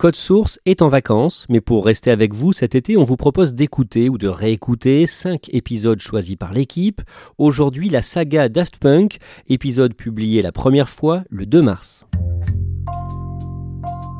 Code 0.00 0.14
Source 0.14 0.60
est 0.64 0.80
en 0.80 0.86
vacances, 0.86 1.44
mais 1.48 1.60
pour 1.60 1.84
rester 1.84 2.12
avec 2.12 2.32
vous 2.32 2.52
cet 2.52 2.76
été, 2.76 2.96
on 2.96 3.02
vous 3.02 3.16
propose 3.16 3.56
d'écouter 3.56 4.08
ou 4.08 4.16
de 4.16 4.28
réécouter 4.28 5.08
5 5.08 5.52
épisodes 5.52 6.00
choisis 6.00 6.36
par 6.36 6.52
l'équipe. 6.52 7.02
Aujourd'hui, 7.36 7.88
la 7.88 8.00
saga 8.00 8.48
Daft 8.48 8.78
Punk, 8.78 9.18
épisode 9.48 9.94
publié 9.94 10.40
la 10.40 10.52
première 10.52 10.88
fois 10.88 11.24
le 11.30 11.46
2 11.46 11.62
mars. 11.62 12.06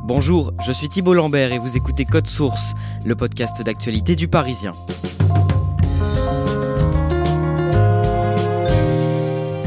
Bonjour, 0.03 0.51
je 0.67 0.73
suis 0.73 0.89
Thibault 0.89 1.13
Lambert 1.13 1.53
et 1.53 1.59
vous 1.59 1.77
écoutez 1.77 2.03
Code 2.03 2.27
Source, 2.27 2.73
le 3.05 3.15
podcast 3.15 3.63
d'actualité 3.63 4.17
du 4.17 4.27
Parisien. 4.27 4.73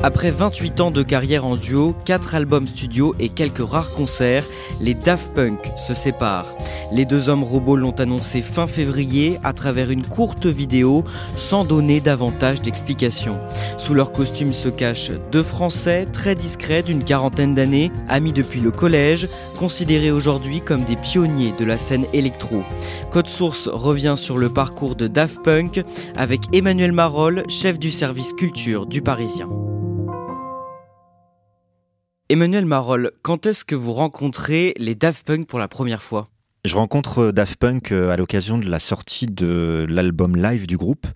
Après 0.05 0.33
28 0.33 0.81
ans 0.81 0.91
de 0.91 1.05
carrière 1.05 1.47
en 1.47 1.55
duo, 1.55 1.95
4 2.05 2.35
albums 2.35 2.67
studio 2.67 3.15
et 3.21 3.29
quelques 3.29 3.65
rares 3.65 3.93
concerts, 3.93 4.45
les 4.81 4.95
Daft 4.95 5.33
Punk 5.33 5.61
se 5.77 5.95
séparent. 5.95 6.53
Les 6.91 7.05
deux 7.05 7.29
hommes 7.29 7.45
robots 7.45 7.77
l'ont 7.77 7.93
annoncé 7.93 8.43
fin 8.43 8.67
février 8.67 9.39
à 9.45 9.53
travers 9.53 9.93
une 9.93 10.03
courte 10.03 10.47
vidéo 10.47 11.05
sans 11.37 11.65
donner 11.65 12.01
davantage 12.01 12.63
d'explications. 12.63 13.39
Sous 13.79 13.95
leur 13.95 14.11
costume 14.11 14.53
se 14.53 14.69
cachent 14.69 15.13
deux 15.31 15.45
Français 15.45 16.05
très 16.13 16.35
discrets 16.35 16.83
d'une 16.83 17.05
quarantaine 17.05 17.55
d'années, 17.55 17.93
amis 18.09 18.33
depuis 18.33 18.59
le 18.59 18.73
collège, 18.73 19.29
considérés 19.57 20.11
aujourd'hui 20.11 20.61
comme 20.61 20.83
des 20.83 20.97
pionniers 20.97 21.55
de 21.57 21.65
la 21.65 21.79
scène 21.79 22.07
électro. 22.13 22.65
Code 23.13 23.29
Source 23.29 23.69
revient 23.69 24.15
sur 24.17 24.37
le 24.37 24.49
parcours 24.49 24.97
de 24.97 25.07
Daft 25.07 25.45
Punk 25.45 25.85
avec 26.17 26.41
Emmanuel 26.53 26.91
Marolle, 26.91 27.45
chef 27.49 27.79
du 27.79 27.93
service 27.93 28.33
culture 28.33 28.87
du 28.87 29.01
Parisien. 29.01 29.49
Emmanuel 32.33 32.65
Marolle, 32.65 33.11
quand 33.21 33.45
est-ce 33.45 33.63
que 33.63 33.75
vous 33.75 33.93
rencontrez 33.93 34.73
les 34.79 34.95
Daft 34.95 35.27
Punk 35.27 35.47
pour 35.47 35.59
la 35.59 35.69
première 35.69 36.03
fois? 36.03 36.31
Je 36.65 36.75
rencontre 36.77 37.25
euh, 37.25 37.31
Daft 37.31 37.57
Punk 37.57 37.93
euh, 37.93 38.09
à 38.09 38.17
l'occasion 38.17 38.57
de 38.57 38.71
la 38.71 38.79
sortie 38.79 39.27
de 39.27 39.85
l'album 39.87 40.35
live 40.35 40.67
du 40.67 40.79
groupe 40.79 41.07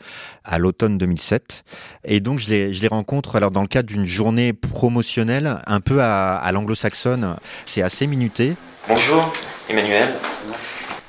à 0.44 0.58
l'automne 0.58 0.98
2007. 0.98 1.64
Et 2.04 2.20
donc 2.20 2.38
je 2.38 2.50
les, 2.50 2.74
je 2.74 2.82
les 2.82 2.88
rencontre 2.88 3.34
alors 3.34 3.50
dans 3.50 3.62
le 3.62 3.66
cadre 3.66 3.88
d'une 3.88 4.04
journée 4.04 4.52
promotionnelle 4.52 5.62
un 5.66 5.80
peu 5.80 6.02
à, 6.02 6.36
à 6.36 6.52
l'anglo-saxonne. 6.52 7.36
C'est 7.64 7.80
assez 7.80 8.06
minuté. 8.06 8.52
Bonjour 8.86 9.32
Emmanuel. 9.70 10.12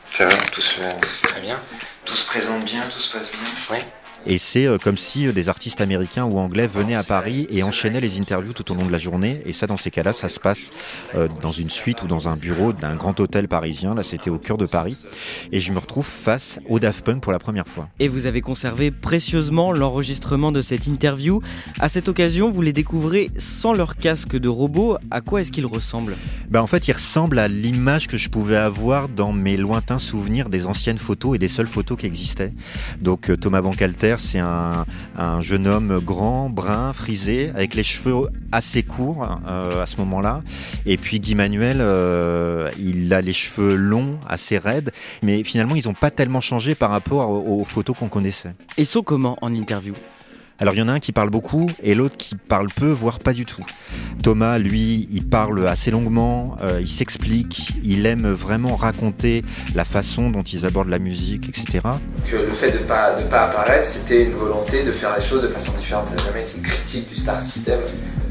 Ça 0.10 0.26
va? 0.26 0.34
Tout 0.54 0.62
se 0.62 0.80
fait 0.80 1.02
Très 1.23 1.42
bien. 1.42 1.60
Tout 2.06 2.16
se 2.16 2.26
présente 2.26 2.64
bien, 2.64 2.82
tout 2.94 3.00
se 3.00 3.12
passe 3.12 3.30
bien? 3.30 3.78
Oui. 3.78 3.80
Et 4.26 4.38
c'est 4.38 4.66
euh, 4.66 4.78
comme 4.78 4.98
si 4.98 5.28
euh, 5.28 5.32
des 5.32 5.50
artistes 5.50 5.82
américains 5.82 6.26
ou 6.26 6.38
anglais 6.40 6.68
venaient 6.68 6.96
à 6.96 7.04
Paris 7.04 7.48
et 7.50 7.64
enchaînaient 7.64 8.02
les 8.02 8.20
interviews 8.20 8.54
tout 8.54 8.72
au 8.72 8.76
long 8.76 8.86
de 8.86 8.92
la 8.92 8.98
journée. 8.98 9.42
Et 9.46 9.54
ça, 9.54 9.68
dans 9.68 9.78
ces 9.78 9.92
cas-là, 9.92 10.14
ça 10.14 10.30
se 10.30 10.40
passe 10.40 10.72
euh, 11.16 11.28
dans 11.42 11.52
une 11.52 11.70
suite 11.70 12.04
ou 12.04 12.08
dans 12.08 12.28
un 12.28 12.36
bureau 12.36 12.73
d'un 12.73 12.95
grand 12.95 13.20
hôtel 13.20 13.48
parisien. 13.48 13.95
Là, 13.95 14.04
c'était 14.04 14.30
au 14.30 14.38
cœur 14.38 14.58
de 14.58 14.66
Paris. 14.66 14.98
Et 15.52 15.60
je 15.60 15.72
me 15.72 15.80
retrouve 15.80 16.06
face 16.06 16.60
au 16.68 16.80
Daft 16.80 17.06
Punk 17.06 17.22
pour 17.22 17.32
la 17.32 17.40
première 17.40 17.68
fois. 17.68 17.90
Et 18.00 18.08
vous 18.08 18.26
avez 18.26 18.42
conservé 18.42 18.92
précieusement 18.92 19.72
l'enregistrement 19.72 20.52
de 20.52 20.62
cette 20.62 20.88
interview. 20.88 21.42
À 21.80 21.90
cette 21.90 22.10
occasion, 22.10 22.50
vous 22.50 22.62
les 22.62 22.73
découvrez 22.73 23.30
sans 23.38 23.73
leur 23.73 23.95
casque 23.95 24.36
de 24.36 24.50
robot. 24.50 24.98
À 25.12 25.22
quoi 25.22 25.42
est-ce 25.42 25.52
qu'ils 25.52 25.66
ressemblent? 25.66 26.16
Ben, 26.50 26.62
En 26.62 26.68
fait, 26.68 26.88
ils 26.88 26.94
ressemblent 26.94 27.40
à 27.40 27.48
l'image 27.48 28.08
que 28.08 28.18
je 28.18 28.30
pouvais 28.30 28.58
avoir 28.58 29.10
dans 29.10 29.32
mes 29.32 29.58
lointains 29.58 30.00
souvenirs 30.00 30.50
des 30.50 30.68
anciennes 30.68 30.98
photos 30.98 31.36
et 31.36 31.38
des 31.40 31.48
seules 31.48 31.68
photos 31.68 31.98
qui 31.98 32.06
existaient. 32.06 32.52
Donc 33.02 33.32
Thomas 33.40 33.62
C'est 34.18 34.40
un, 34.40 34.86
jeune 35.42 35.68
homme 35.68 36.00
grand, 36.04 36.50
brun, 36.50 36.94
frisé, 36.94 37.52
avec 37.54 37.74
les 37.74 37.84
cheveux 37.84 38.30
assez 38.52 38.84
courts 38.84 39.28
euh, 39.48 39.84
à 39.84 39.86
ce 39.86 39.98
moment-là. 39.98 40.42
Et 40.86 40.98
puis 40.98 41.20
Guy 41.20 41.36
Manuel, 41.36 41.78
euh, 41.82 42.70
il 42.80 43.14
a 43.14 43.22
les 43.22 43.34
cheveux 43.34 43.76
longs, 43.76 44.18
assez 44.28 44.58
raides, 44.58 44.92
mais 45.24 45.44
finalement 45.44 45.76
ils 45.76 45.88
n'ont 45.88 45.94
pas 45.94 46.12
tellement 46.12 46.42
changé 46.42 46.76
par 46.76 46.92
rapport 46.92 47.30
aux, 47.30 47.62
aux 47.62 47.64
photos 47.66 47.96
qu'on 47.98 48.10
connaissait. 48.10 48.54
Et 48.78 48.86
sont 48.86 49.04
comment 49.04 49.38
en 49.42 49.54
interview? 49.54 49.94
Alors 50.60 50.74
il 50.74 50.80
y 50.80 50.82
en 50.82 50.88
a 50.88 50.94
un 50.94 51.00
qui 51.00 51.12
parle 51.12 51.30
beaucoup 51.30 51.70
et 51.84 51.94
l'autre 51.94 52.18
qui 52.18 52.36
parle 52.36 52.70
peu, 52.70 52.90
voire 52.90 53.20
pas 53.20 53.34
du 53.34 53.45
tout. 53.45 53.64
Thomas, 54.23 54.58
lui, 54.58 55.08
il 55.12 55.28
parle 55.28 55.68
assez 55.68 55.92
longuement, 55.92 56.58
euh, 56.62 56.80
il 56.82 56.88
s'explique, 56.88 57.73
il 57.84 58.06
aime 58.06 58.28
vraiment 58.28 58.76
raconter 58.76 59.44
la 59.76 59.86
façon 59.86 60.32
dont 60.32 60.42
ils 60.42 60.66
abordent 60.66 60.90
la 60.90 61.00
musique, 61.00 61.50
etc. 61.50 61.82
Que 62.30 62.38
le 62.38 62.54
fait 62.54 62.72
de 62.72 62.80
pas 62.80 63.14
de 63.14 63.23
pas 63.28 63.44
apparaître, 63.44 63.86
c'était 63.86 64.23
une 64.23 64.34
volonté 64.34 64.84
de 64.84 64.92
faire 64.92 65.16
les 65.16 65.22
choses 65.22 65.44
de 65.44 65.48
façon 65.48 65.72
différente. 65.73 66.08
Ça 66.08 66.16
n'a 66.16 66.23
jamais 66.23 66.42
été 66.42 66.58
une 66.58 66.64
critique 66.64 67.08
du 67.08 67.16
star 67.16 67.40
system. 67.40 67.80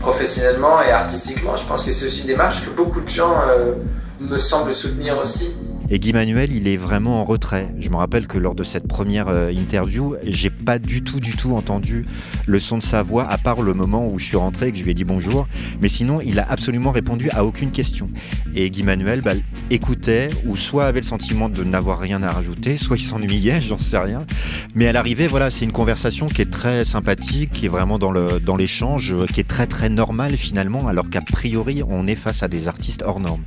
Professionnellement 0.01 0.83
et 0.83 0.91
artistiquement, 0.91 1.55
je 1.57 1.65
pense 1.65 1.85
que 1.85 1.93
c'est 1.93 2.07
aussi 2.07 2.23
une 2.23 2.27
démarche 2.27 2.65
que 2.65 2.71
beaucoup 2.71 3.01
de 3.01 3.09
gens 3.09 3.35
euh, 3.49 3.75
me 4.21 4.37
semblent 4.37 4.75
soutenir 4.75 5.19
aussi. 5.19 5.57
Et 5.89 6.01
Guy 6.01 6.13
Manuel, 6.13 6.53
il 6.53 6.67
est 6.67 6.77
vraiment 6.77 7.21
en 7.21 7.25
retrait. 7.25 7.69
Je 7.79 7.91
me 7.91 7.97
rappelle 7.97 8.27
que 8.27 8.39
lors 8.39 8.57
de 8.57 8.65
cette 8.65 8.89
première 8.89 9.29
euh, 9.29 9.53
interview, 9.53 10.17
j'ai 10.25 10.51
pas 10.51 10.81
du 10.81 11.03
tout, 11.03 11.21
du 11.21 11.37
tout 11.37 11.55
entendu 11.55 12.05
le 12.47 12.59
son 12.59 12.79
de 12.79 12.83
sa 12.83 13.05
voix, 13.05 13.25
à 13.29 13.39
part 13.39 13.63
le 13.63 13.73
moment 13.73 14.09
où 14.09 14.19
je 14.19 14.25
suis 14.25 14.37
rentré 14.37 14.69
et 14.69 14.73
que 14.73 14.79
je 14.79 14.83
lui 14.83 14.91
ai 14.91 14.95
dit 14.95 15.05
bonjour. 15.05 15.47
Mais 15.81 15.89
sinon, 15.89 16.21
il 16.21 16.41
a 16.41 16.51
absolument 16.51 16.91
répondu 16.91 17.31
à 17.31 17.45
aucune 17.45 17.71
question. 17.71 18.09
Et 18.57 18.69
Guy 18.69 18.83
Manuel 18.83 19.21
bah, 19.21 19.35
écoutait, 19.71 20.31
ou 20.45 20.57
soit 20.57 20.87
avait 20.87 21.01
le 21.01 21.07
sentiment 21.07 21.49
de 21.49 21.63
n'avoir 21.63 22.01
rien 22.01 22.21
à 22.25 22.33
rajouter, 22.33 22.77
soit 22.77 22.97
il 22.97 23.03
s'ennuyait, 23.03 23.61
j'en 23.69 23.79
sais 23.79 23.99
rien. 23.99 24.27
Mais 24.75 24.89
à 24.89 24.93
l'arrivée, 24.93 25.29
voilà, 25.29 25.51
c'est 25.51 25.67
une 25.67 25.73
conversation 25.73 26.27
qui 26.27 26.43
est 26.43 26.51
très 26.51 26.85
sympathique, 26.85 27.53
qui 27.53 27.67
est 27.67 27.71
vraiment 27.71 28.01
dans 28.01 28.11
le 28.11 28.41
dans 28.41 28.57
l'échange, 28.57 29.15
qui 29.33 29.39
est 29.39 29.49
très 29.49 29.69
très 29.69 29.89
normale 29.89 30.37
finalement, 30.37 30.89
alors 30.89 31.09
qu'a 31.11 31.21
priori, 31.21 31.83
on 31.89 32.09
est 32.09 32.17
face 32.17 32.43
à 32.43 32.49
des 32.49 32.67
artistes 32.67 33.05
hors 33.07 33.21
normes. 33.21 33.45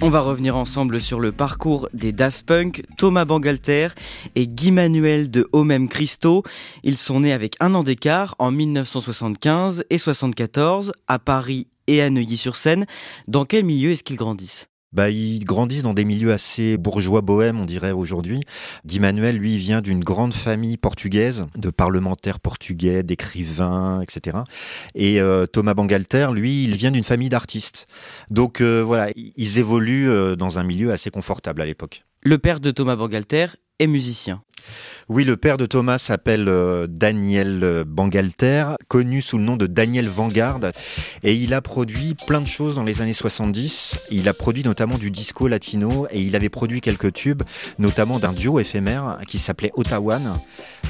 On 0.00 0.10
va 0.10 0.20
revenir 0.20 0.56
ensemble 0.56 1.00
sur 1.00 1.18
le 1.18 1.32
parcours 1.32 1.88
des 1.92 2.12
Daft 2.12 2.46
Punk, 2.46 2.84
Thomas 2.96 3.24
Bangalter 3.24 3.88
et 4.36 4.46
Guy 4.46 4.70
Manuel 4.70 5.28
de 5.28 5.48
Homem 5.52 5.88
Christo. 5.88 6.44
Ils 6.84 6.96
sont 6.96 7.20
nés 7.20 7.32
avec 7.32 7.56
un 7.58 7.74
an 7.74 7.82
d'écart 7.82 8.36
en 8.38 8.52
1975 8.52 9.84
et 9.90 9.98
74 9.98 10.92
à 11.08 11.18
Paris 11.18 11.66
et 11.88 12.00
à 12.00 12.10
Neuilly-sur-Seine. 12.10 12.86
Dans 13.26 13.44
quel 13.44 13.64
milieu 13.64 13.90
est-ce 13.90 14.04
qu'ils 14.04 14.16
grandissent? 14.16 14.68
Bah, 14.92 15.10
ils 15.10 15.44
grandissent 15.44 15.82
dans 15.82 15.94
des 15.94 16.04
milieux 16.04 16.32
assez 16.32 16.76
bourgeois 16.76 17.20
bohèmes, 17.20 17.60
on 17.60 17.66
dirait 17.66 17.92
aujourd'hui. 17.92 18.40
Guy 18.86 19.00
Manuel, 19.00 19.36
lui, 19.36 19.58
vient 19.58 19.80
d'une 19.80 20.02
grande 20.02 20.32
famille 20.32 20.76
portugaise, 20.76 21.46
de 21.56 21.70
parlementaires 21.70 22.40
portugais, 22.40 23.02
d'écrivains, 23.02 24.00
etc. 24.00 24.38
Et 24.94 25.20
euh, 25.20 25.46
Thomas 25.46 25.74
Bangalter, 25.74 26.28
lui, 26.32 26.64
il 26.64 26.74
vient 26.74 26.90
d'une 26.90 27.04
famille 27.04 27.28
d'artistes. 27.28 27.86
Donc 28.30 28.60
euh, 28.60 28.82
voilà, 28.82 29.10
ils 29.14 29.58
évoluent 29.58 30.10
euh, 30.10 30.36
dans 30.36 30.58
un 30.58 30.62
milieu 30.62 30.92
assez 30.92 31.10
confortable 31.10 31.60
à 31.60 31.66
l'époque. 31.66 32.04
Le 32.22 32.38
père 32.38 32.60
de 32.60 32.70
Thomas 32.70 32.96
Bangalter 32.96 33.46
musicien. 33.86 34.42
Oui, 35.08 35.24
le 35.24 35.36
père 35.36 35.56
de 35.56 35.64
Thomas 35.64 35.98
s'appelle 35.98 36.48
euh, 36.48 36.86
Daniel 36.86 37.60
euh, 37.62 37.84
Bangalter, 37.86 38.74
connu 38.88 39.22
sous 39.22 39.38
le 39.38 39.44
nom 39.44 39.56
de 39.56 39.66
Daniel 39.66 40.08
Vanguard, 40.08 40.60
et 41.22 41.34
il 41.34 41.54
a 41.54 41.62
produit 41.62 42.14
plein 42.26 42.42
de 42.42 42.46
choses 42.46 42.74
dans 42.74 42.84
les 42.84 43.00
années 43.00 43.14
70. 43.14 43.96
Il 44.10 44.28
a 44.28 44.34
produit 44.34 44.64
notamment 44.64 44.98
du 44.98 45.10
disco 45.10 45.48
latino, 45.48 46.06
et 46.10 46.20
il 46.20 46.36
avait 46.36 46.50
produit 46.50 46.82
quelques 46.82 47.14
tubes, 47.14 47.42
notamment 47.78 48.18
d'un 48.18 48.34
duo 48.34 48.60
éphémère 48.60 49.18
qui 49.26 49.38
s'appelait 49.38 49.72
Ottawan. 49.74 50.38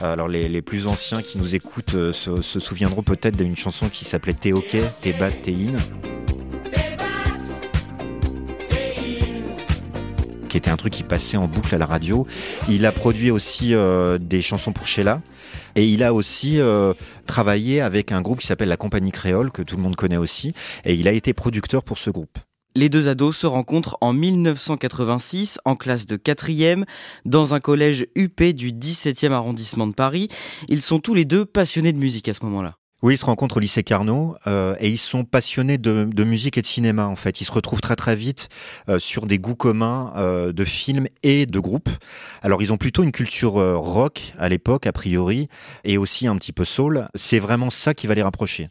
Alors 0.03 0.29
les, 0.29 0.63
plus 0.63 0.89
anciens 0.89 1.23
qui 1.23 1.39
nous 1.39 1.55
écoutent 1.55 1.95
euh, 1.95 2.13
se, 2.13 2.59
souviendront 2.59 3.03
peut-être 3.03 3.37
d'une 3.37 3.57
chanson 3.57 3.89
qui 3.89 4.05
s'appelait 4.05 4.35
Teoke, 4.35 4.79
Tebat, 5.01 5.31
Tein. 5.31 5.77
Qui 10.49 10.57
était 10.57 10.71
un 10.71 10.77
truc 10.77 10.93
qui 10.93 11.03
passait 11.03 11.37
en 11.37 11.47
boucle 11.47 11.75
à 11.75 11.79
la 11.79 11.87
radio. 11.87 12.27
Il 12.69 12.87
a 12.87 12.93
produit 12.93 13.31
aussi 13.31 13.75
euh, 13.75 14.19
des 14.19 14.43
chansons 14.43 14.73
pour 14.73 14.87
Sheila. 14.87 15.21
Et 15.77 15.87
il 15.87 16.03
a 16.03 16.13
aussi 16.13 16.61
euh, 16.61 16.93
travaillé 17.27 17.81
avec 17.81 18.13
un 18.13 18.21
groupe 18.21 18.41
qui 18.41 18.47
s'appelle 18.47 18.69
la 18.69 18.77
Compagnie 18.77 19.13
Créole, 19.13 19.51
que 19.51 19.63
tout 19.63 19.77
le 19.77 19.83
monde 19.83 19.97
connaît 19.97 20.17
aussi. 20.17 20.53
Et 20.85 20.95
il 20.95 21.07
a 21.09 21.13
été 21.13 21.33
producteur 21.33 21.85
pour 21.85 21.99
ce 21.99 22.11
groupe. 22.11 22.39
Les 22.75 22.89
deux 22.89 23.09
ados 23.09 23.37
se 23.37 23.47
rencontrent 23.47 23.97
en 24.01 24.13
1986 24.13 25.59
en 25.65 25.75
classe 25.75 26.07
de 26.07 26.17
4e 26.17 26.85
dans 27.25 27.55
un 27.55 27.61
collège 27.61 28.07
UP 28.15 28.43
du 28.55 28.73
17e 28.73 29.33
arrondissement 29.33 29.87
de 29.87 29.95
Paris. 29.95 30.29
Ils 30.69 30.83
sont 30.83 31.01
tous 31.01 31.15
les 31.15 31.25
deux 31.25 31.45
passionnés 31.45 31.93
de 31.93 31.99
musique 31.99 32.29
à 32.29 32.35
ce 32.35 32.45
moment-là. 32.45 32.77
Oui, 33.01 33.15
ils 33.15 33.19
se 33.19 33.27
rencontrent 33.27 33.59
au 33.59 33.61
lycée 33.61 33.85
Carnot 33.85 34.35
euh, 34.49 34.75
et 34.81 34.89
ils 34.89 34.99
sont 34.99 35.25
passionnés 35.25 35.79
de, 35.79 36.25
musique 36.25 36.59
et 36.59 36.63
de 36.63 36.67
cinéma 36.67 37.07
en 37.07 37.15
fait. 37.15 37.41
Ils 37.41 37.45
se 37.45 37.53
retrouvent 37.53 37.81
très 37.81 37.95
très 37.95 38.17
vite 38.17 38.49
euh, 38.89 38.99
sur 38.99 39.27
des 39.27 39.39
goûts 39.39 39.55
communs 39.55 40.13
euh, 40.17 40.53
de 40.53 40.65
films 40.65 41.07
et 41.23 41.47
de 41.47 41.61
groupes. 41.61 41.91
Alors 42.43 42.61
ils 42.61 42.73
ont 42.73 42.77
plutôt 42.77 43.05
une 43.05 43.13
culture 43.13 43.53
rock 43.53 44.33
à 44.39 44.49
l'époque 44.49 44.89
a 44.89 44.93
priori 44.93 45.49
et 45.85 45.97
aussi 45.97 46.27
un 46.27 46.37
petit 46.37 46.53
peu 46.53 46.65
soul. 46.65 47.09
C'est 47.15 47.39
vraiment 47.39 47.71
ça 47.71 47.95
qui 47.95 48.09
va 48.09 48.15
les 48.17 48.23
rapprocher. 48.23 48.69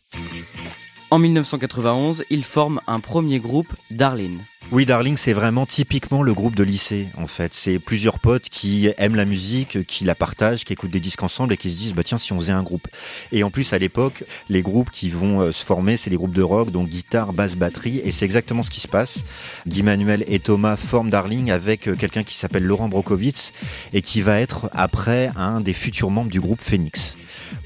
En 1.10 1.20
1991, 1.20 2.26
ils 2.30 2.44
forment 2.44 2.82
un 2.86 3.00
premier 3.00 3.40
groupe, 3.40 3.74
Darlene. 3.92 4.40
Oui, 4.74 4.86
Darling, 4.86 5.16
c'est 5.16 5.32
vraiment 5.32 5.66
typiquement 5.66 6.22
le 6.22 6.34
groupe 6.34 6.54
de 6.54 6.64
lycée, 6.64 7.08
en 7.18 7.28
fait. 7.28 7.54
C'est 7.54 7.80
plusieurs 7.80 8.20
potes 8.20 8.50
qui 8.50 8.90
aiment 8.98 9.16
la 9.16 9.24
musique, 9.24 9.86
qui 9.88 10.04
la 10.04 10.16
partagent, 10.16 10.66
qui 10.66 10.74
écoutent 10.74 10.92
des 10.92 11.00
disques 11.00 11.24
ensemble 11.24 11.54
et 11.54 11.58
qui 11.58 11.72
se 11.72 11.78
disent, 11.78 11.94
bah 11.94 12.04
tiens, 12.04 12.18
si 12.18 12.34
on 12.34 12.38
faisait 12.38 12.52
un 12.52 12.64
groupe. 12.64 12.90
Et 13.32 13.44
en 13.44 13.50
plus, 13.50 13.72
à 13.72 13.78
l'époque, 13.78 14.26
les 14.50 14.62
groupes 14.62 14.92
qui 14.92 15.10
vont 15.10 15.40
euh, 15.40 15.52
se 15.54 15.64
former, 15.64 15.96
c'est 15.96 16.10
les 16.10 16.18
groupes 16.18 16.34
de 16.34 16.42
rock, 16.42 16.72
donc 16.72 16.90
guitare, 16.90 17.32
basse, 17.32 17.56
batterie, 17.56 18.02
et 18.04 18.12
c'est 18.12 18.26
exactement 18.26 18.62
ce 18.62 18.70
qui 18.70 18.82
se 18.82 18.90
passe. 18.90 19.24
Guy 19.66 19.84
Manuel 19.84 20.26
et 20.28 20.40
Thomas 20.40 20.76
forment 20.76 21.10
Darling 21.10 21.52
avec 21.52 21.88
euh, 21.88 21.96
quelqu'un 21.96 22.24
qui 22.24 22.36
s'appelle 22.36 22.66
Laurent 22.66 22.90
Brokowitz 22.90 23.54
et 23.94 24.02
qui 24.02 24.22
va 24.22 24.42
être 24.42 24.70
après 24.74 25.32
un 25.38 25.62
des 25.62 25.74
futurs 25.74 26.12
membres 26.12 26.32
du 26.32 26.42
groupe 26.42 26.62
Phoenix. 26.62 27.16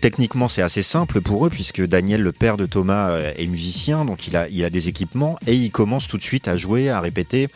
Techniquement, 0.02 0.48
c'est 0.48 0.62
assez 0.62 0.82
simple 0.82 1.22
pour 1.22 1.46
eux 1.46 1.50
puisque 1.50 1.86
Daniel, 1.86 2.22
le 2.22 2.32
père 2.32 2.58
de 2.58 2.66
Thomas, 2.66 3.12
euh, 3.12 3.34
est 3.38 3.48
musicien, 3.48 4.06
donc 4.06 4.28
il 4.28 4.36
a, 4.36 4.48
il 4.50 4.64
a 4.64 4.70
des 4.70 4.88
équipements 4.88 5.38
et 5.48 5.56
il 5.56 5.72
commence 5.72 6.08
tout 6.08 6.18
de 6.18 6.24
suite 6.24 6.48
à 6.48 6.58
jouer, 6.58 6.90
à 6.90 7.00
répéter 7.02 7.50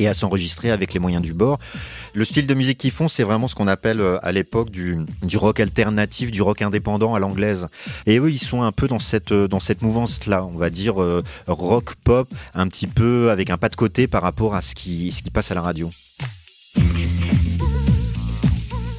et 0.00 0.06
à 0.06 0.14
s'enregistrer 0.14 0.70
avec 0.70 0.92
les 0.92 1.00
moyens 1.00 1.22
du 1.22 1.32
bord. 1.32 1.58
Le 2.14 2.24
style 2.24 2.46
de 2.46 2.54
musique 2.54 2.78
qu'ils 2.78 2.92
font, 2.92 3.08
c'est 3.08 3.24
vraiment 3.24 3.48
ce 3.48 3.54
qu'on 3.54 3.66
appelle 3.66 4.00
euh, 4.00 4.18
à 4.22 4.32
l'époque 4.32 4.70
du, 4.70 4.98
du 5.22 5.36
rock 5.36 5.60
alternatif, 5.60 6.30
du 6.30 6.40
rock 6.40 6.62
indépendant 6.62 7.14
à 7.14 7.18
l'anglaise. 7.18 7.66
Et 8.06 8.18
eux, 8.18 8.30
ils 8.30 8.38
sont 8.38 8.62
un 8.62 8.72
peu 8.72 8.86
dans 8.86 9.00
cette, 9.00 9.32
euh, 9.32 9.48
dans 9.48 9.60
cette 9.60 9.82
mouvance-là, 9.82 10.44
on 10.44 10.56
va 10.56 10.70
dire 10.70 10.96
rock 11.46 11.94
pop, 12.04 12.28
un 12.54 12.68
petit 12.68 12.86
peu 12.86 13.30
avec 13.30 13.50
un 13.50 13.58
pas 13.58 13.68
de 13.68 13.76
côté 13.76 14.06
par 14.06 14.22
rapport 14.22 14.54
à 14.54 14.62
ce 14.62 14.74
qui, 14.74 15.10
ce 15.10 15.22
qui 15.22 15.30
passe 15.30 15.50
à 15.50 15.54
la 15.54 15.62
radio. 15.62 15.90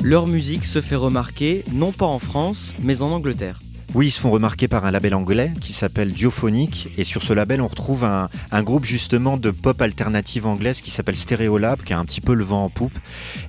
Leur 0.01 0.27
musique 0.27 0.65
se 0.65 0.79
fait 0.79 0.95
remarquer 0.95 1.65
non 1.73 1.91
pas 1.91 2.05
en 2.05 2.19
France, 2.19 2.73
mais 2.81 3.01
en 3.01 3.11
Angleterre. 3.11 3.59
Oui, 3.93 4.07
ils 4.07 4.11
se 4.11 4.19
font 4.21 4.31
remarquer 4.31 4.69
par 4.69 4.85
un 4.85 4.91
label 4.91 5.13
anglais 5.13 5.51
qui 5.59 5.73
s'appelle 5.73 6.13
Diophonic. 6.13 6.89
Et 6.97 7.03
sur 7.03 7.21
ce 7.21 7.33
label, 7.33 7.59
on 7.59 7.67
retrouve 7.67 8.05
un, 8.05 8.29
un, 8.51 8.63
groupe 8.63 8.85
justement 8.85 9.35
de 9.35 9.51
pop 9.51 9.81
alternative 9.81 10.45
anglaise 10.45 10.79
qui 10.79 10.89
s'appelle 10.89 11.17
Stereolab, 11.17 11.81
qui 11.83 11.91
a 11.91 11.99
un 11.99 12.05
petit 12.05 12.21
peu 12.21 12.33
le 12.33 12.45
vent 12.45 12.63
en 12.63 12.69
poupe. 12.69 12.97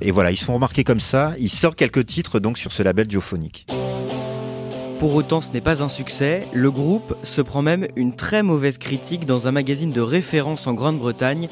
Et 0.00 0.11
voilà, 0.11 0.32
ils 0.32 0.37
se 0.37 0.44
font 0.44 0.55
remarquer 0.55 0.82
comme 0.82 0.99
ça. 0.99 1.35
Ils 1.38 1.50
sortent 1.50 1.79
quelques 1.79 2.05
titres 2.06 2.41
donc 2.41 2.58
sur 2.58 2.73
ce 2.73 2.82
label 2.82 3.06
Diophonic. 3.06 3.67
Pour 4.99 5.14
autant, 5.14 5.41
ce 5.41 5.53
n'est 5.53 5.61
pas 5.61 5.85
un 5.85 5.88
succès. 5.88 6.49
Le 6.53 6.70
groupe 6.73 7.17
se 7.23 7.43
prend 7.43 7.62
même 7.62 7.87
une 7.94 8.17
très 8.17 8.43
mauvaise 8.43 8.79
critique 8.79 9.25
dans 9.25 9.46
un 9.46 9.53
magazine 9.53 9.93
de 9.93 10.00
référence 10.00 10.67
en 10.67 10.73
Grande-Bretagne, 10.73 11.49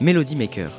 Melody 0.00 0.34
Maker. 0.34 0.70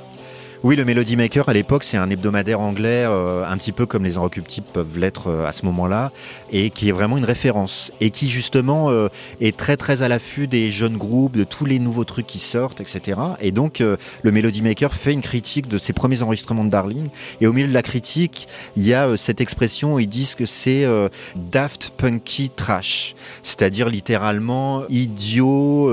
Oui, 0.64 0.76
le 0.76 0.86
Melody 0.86 1.16
Maker 1.16 1.50
à 1.50 1.54
l'époque, 1.54 1.84
c'est 1.84 1.98
un 1.98 2.08
hebdomadaire 2.12 2.60
anglais, 2.60 3.04
euh, 3.08 3.44
un 3.44 3.58
petit 3.58 3.72
peu 3.72 3.88
comme 3.88 4.04
les 4.04 4.18
Inrecuptibles 4.18 4.68
peuvent 4.72 5.00
l'être 5.00 5.28
euh, 5.28 5.48
à 5.48 5.54
ce 5.54 5.66
moment-là, 5.66 6.12
et 6.52 6.70
qui 6.70 6.88
est 6.88 6.92
vraiment 6.92 7.18
une 7.18 7.26
référence, 7.26 7.92
et 8.00 8.12
qui 8.12 8.30
justement 8.30 8.92
euh, 8.92 9.08
est 9.40 9.58
très 9.58 9.76
très 9.76 10.04
à 10.04 10.08
l'affût 10.08 10.46
des 10.46 10.70
jeunes 10.70 10.98
groupes, 10.98 11.36
de 11.36 11.46
tous 11.46 11.66
les 11.66 11.80
nouveaux 11.80 12.04
trucs 12.04 12.28
qui 12.28 12.38
sortent, 12.38 12.80
etc. 12.80 13.20
Et 13.40 13.52
donc 13.52 13.80
le 13.80 14.32
Melody 14.32 14.62
Maker 14.62 14.94
fait 14.94 15.14
une 15.14 15.22
critique 15.22 15.68
de 15.68 15.80
ses 15.80 15.94
premiers 15.94 16.22
enregistrements 16.22 16.64
de 16.64 16.70
Darling, 16.70 17.08
et 17.40 17.48
au 17.48 17.54
milieu 17.54 17.68
de 17.68 17.74
la 17.74 17.82
critique, 17.82 18.48
il 18.78 18.86
y 18.86 18.94
a 18.94 19.18
cette 19.18 19.42
expression 19.42 19.96
où 19.96 20.00
ils 20.00 20.08
disent 20.08 20.36
que 20.36 20.46
c'est 20.46 20.86
daft 21.36 21.92
punky 21.98 22.52
trash, 22.56 23.16
c'est-à-dire 23.42 23.90
littéralement 23.90 24.84
idiot, 24.90 25.90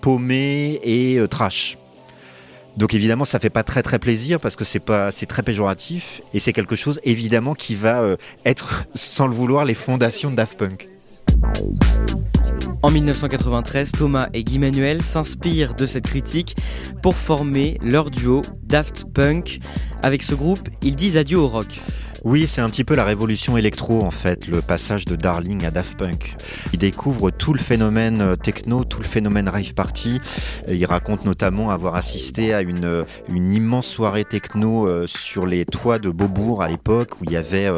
paumé 0.00 0.80
et 0.84 1.20
trash. 1.28 1.76
Donc 2.76 2.94
évidemment, 2.94 3.24
ça 3.24 3.38
fait 3.38 3.50
pas 3.50 3.62
très 3.62 3.82
très 3.82 3.98
plaisir 3.98 4.40
parce 4.40 4.56
que 4.56 4.64
c'est 4.64 4.80
pas 4.80 5.10
très 5.12 5.42
péjoratif 5.42 6.22
et 6.32 6.40
c'est 6.40 6.52
quelque 6.52 6.76
chose 6.76 7.00
évidemment 7.04 7.54
qui 7.54 7.74
va 7.74 8.00
euh, 8.02 8.16
être 8.44 8.84
sans 8.94 9.26
le 9.26 9.34
vouloir 9.34 9.64
les 9.64 9.74
fondations 9.74 10.30
de 10.30 10.36
Daft 10.36 10.58
Punk. 10.58 10.88
En 12.82 12.90
1993, 12.90 13.92
Thomas 13.92 14.28
et 14.34 14.44
Guy 14.44 14.58
Manuel 14.58 15.02
s'inspirent 15.02 15.74
de 15.74 15.86
cette 15.86 16.04
critique 16.04 16.56
pour 17.02 17.16
former 17.16 17.78
leur 17.82 18.10
duo 18.10 18.42
Daft 18.62 19.04
Punk. 19.12 19.60
Avec 20.02 20.22
ce 20.22 20.34
groupe, 20.34 20.68
ils 20.82 20.96
disent 20.96 21.16
adieu 21.16 21.38
au 21.38 21.48
rock. 21.48 21.80
Oui, 22.24 22.46
c'est 22.46 22.62
un 22.62 22.70
petit 22.70 22.84
peu 22.84 22.94
la 22.94 23.04
révolution 23.04 23.58
électro 23.58 24.02
en 24.02 24.10
fait, 24.10 24.46
le 24.46 24.62
passage 24.62 25.04
de 25.04 25.14
Darling 25.14 25.66
à 25.66 25.70
Daft 25.70 25.98
Punk. 25.98 26.36
Il 26.72 26.78
découvre 26.78 27.30
tout 27.30 27.52
le 27.52 27.58
phénomène 27.58 28.22
euh, 28.22 28.34
techno, 28.34 28.84
tout 28.84 29.02
le 29.02 29.06
phénomène 29.06 29.46
rave 29.46 29.74
party. 29.74 30.20
Il 30.66 30.86
raconte 30.86 31.26
notamment 31.26 31.70
avoir 31.70 31.96
assisté 31.96 32.54
à 32.54 32.62
une, 32.62 32.86
euh, 32.86 33.04
une 33.28 33.52
immense 33.52 33.86
soirée 33.86 34.24
techno 34.24 34.88
euh, 34.88 35.06
sur 35.06 35.44
les 35.44 35.66
toits 35.66 35.98
de 35.98 36.08
Beaubourg 36.08 36.62
à 36.62 36.68
l'époque 36.68 37.20
où 37.20 37.24
il 37.24 37.32
y 37.32 37.36
avait 37.36 37.68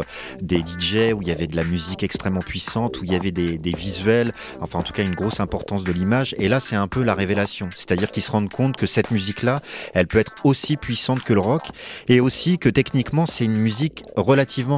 des 0.41 0.59
DJ, 0.59 1.13
où 1.13 1.23
il 1.23 1.29
y 1.29 1.33
avait 1.33 1.49
de 1.49 1.57
la 1.57 1.65
musique 1.65 2.05
extrêmement 2.05 2.39
puissante, 2.39 3.01
où 3.01 3.05
il 3.05 3.11
y 3.11 3.17
avait 3.17 3.33
des, 3.33 3.59
des 3.59 3.73
visuels, 3.73 4.33
enfin 4.61 4.79
en 4.79 4.83
tout 4.85 4.93
cas 4.93 5.03
une 5.03 5.17
grosse 5.17 5.41
importance 5.41 5.83
de 5.83 5.91
l'image. 5.91 6.37
Et 6.39 6.49
là, 6.49 6.61
c'est 6.61 6.77
un 6.77 6.87
peu 6.87 7.03
la 7.03 7.15
révélation. 7.15 7.69
C'est-à-dire 7.77 8.13
qu'ils 8.13 8.23
se 8.23 8.31
rendent 8.31 8.51
compte 8.51 8.77
que 8.77 8.87
cette 8.87 9.11
musique-là, 9.11 9.59
elle 9.93 10.07
peut 10.07 10.19
être 10.19 10.35
aussi 10.45 10.77
puissante 10.77 11.25
que 11.25 11.33
le 11.33 11.41
rock 11.41 11.63
et 12.07 12.21
aussi 12.21 12.59
que 12.59 12.69
techniquement, 12.69 13.27
c'est 13.27 13.45
une 13.45 13.57
musique 13.57 14.05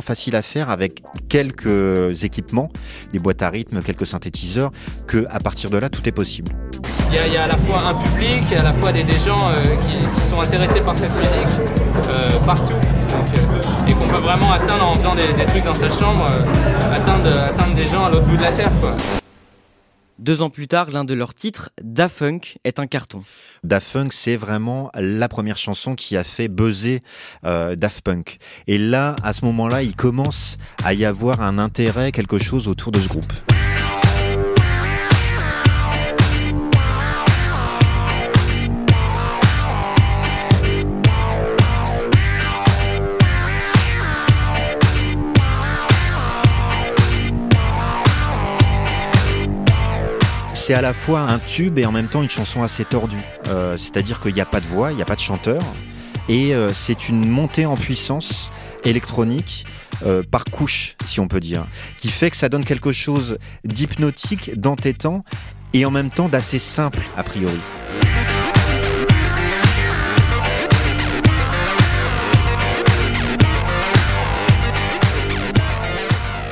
facile 0.03 0.37
à 0.37 0.43
faire 0.43 0.71
avec 0.71 1.03
quelques 1.29 2.25
équipements, 2.25 2.71
des 3.13 3.19
boîtes 3.19 3.43
à 3.43 3.51
rythme, 3.51 3.83
quelques 3.83 4.07
synthétiseurs, 4.07 4.71
que 5.07 5.27
à 5.31 5.41
partir 5.41 5.71
de 5.71 5.79
là, 5.79 5.89
tout 5.89 6.07
est 6.09 6.13
possible. 6.13 6.53
Il 7.11 7.33
y, 7.33 7.37
a, 7.37 7.45
à 7.45 7.47
la 7.47 7.57
fois 7.57 7.83
un 7.83 7.95
public, 7.95 8.43
et 8.53 8.57
à 8.57 8.63
la 8.63 8.73
fois 8.75 8.93
des, 8.93 9.03
gens 9.25 9.49
euh, 9.49 9.55
qui, 9.89 10.29
sont 10.29 10.41
intéressés 10.41 10.81
par 10.81 10.95
cette 10.95 11.15
musique 11.17 11.59
euh, 12.09 12.31
partout. 12.45 12.75
Euh, 12.75 13.89
et 13.89 13.95
qu'on 13.95 14.09
peut 14.09 14.21
vraiment 14.21 14.53
atteindre 14.53 14.85
en 14.85 14.95
faisant 14.95 15.15
des, 15.15 15.47
trucs 15.47 15.65
dans 15.65 15.75
sa 15.75 15.89
chambre, 15.89 16.27
atteindre, 16.93 17.75
des 17.75 17.87
gens 17.87 18.05
à 18.05 18.11
l'autre 18.11 18.27
bout 18.27 18.37
de 18.37 18.43
la 18.43 18.53
Terre. 18.53 18.71
Deux 20.19 20.43
ans 20.43 20.50
plus 20.50 20.67
tard, 20.67 20.91
l'un 20.91 21.05
de 21.05 21.15
leurs 21.15 21.32
titres, 21.32 21.70
Da 21.81 22.09
Funk, 22.09 22.41
est 22.65 22.81
un 22.81 22.88
carton. 22.88 23.23
Da 23.62 23.79
Funk, 23.79 24.09
c'est 24.11 24.37
vraiment 24.37 24.91
la 24.94 25.29
première 25.29 25.59
chanson 25.59 25.94
qui 25.94 26.17
a 26.17 26.25
fait 26.25 26.49
buzzer 26.49 27.03
euh, 27.44 27.76
Daft 27.76 28.00
Punk. 28.00 28.38
Et 28.67 28.79
là, 28.79 29.15
à 29.23 29.32
ce 29.32 29.44
moment-là, 29.44 29.85
il 29.85 29.94
commence 29.94 30.59
à 30.82 30.93
y 30.93 31.05
avoir 31.05 31.41
un 31.41 31.59
intérêt, 31.59 32.11
quelque 32.11 32.38
chose 32.38 32.67
autour 32.67 32.91
de 32.91 32.99
ce 32.99 33.09
groupe. 33.09 33.32
C'est 50.69 50.75
à 50.75 50.82
la 50.82 50.93
fois 50.93 51.20
un 51.20 51.38
tube 51.38 51.79
et 51.79 51.87
en 51.87 51.93
même 51.93 52.09
temps 52.09 52.23
une 52.23 52.29
chanson 52.29 52.62
assez 52.62 52.85
tordue. 52.85 53.17
Euh, 53.47 53.79
C'est-à-dire 53.79 54.20
qu'il 54.20 54.35
n'y 54.35 54.43
a 54.43 54.44
pas 54.44 54.61
de 54.61 54.67
voix, 54.67 54.93
il 54.93 54.97
n'y 54.97 55.00
a 55.00 55.06
pas 55.06 55.15
de 55.15 55.20
chanteur. 55.20 55.62
Et 56.29 56.55
euh, 56.55 56.75
c'est 56.75 57.09
une 57.09 57.26
montée 57.26 57.65
en 57.65 57.75
puissance 57.75 58.50
électronique 58.85 59.65
euh, 60.05 60.23
par 60.31 60.44
couche, 60.44 60.97
si 61.06 61.20
on 61.20 61.26
peut 61.26 61.41
dire, 61.41 61.65
qui 61.97 62.11
fait 62.11 62.31
que 62.31 62.37
ça 62.37 62.50
donne 62.50 62.67
quelque 62.67 62.93
chose 62.93 63.38
d'hypnotique, 63.65 64.61
d'entêtant 64.61 65.25
et 65.73 65.87
en 65.87 65.91
même 65.91 66.11
temps 66.11 66.29
d'assez 66.29 66.59
simple 66.59 67.00
a 67.17 67.23
priori. 67.23 67.61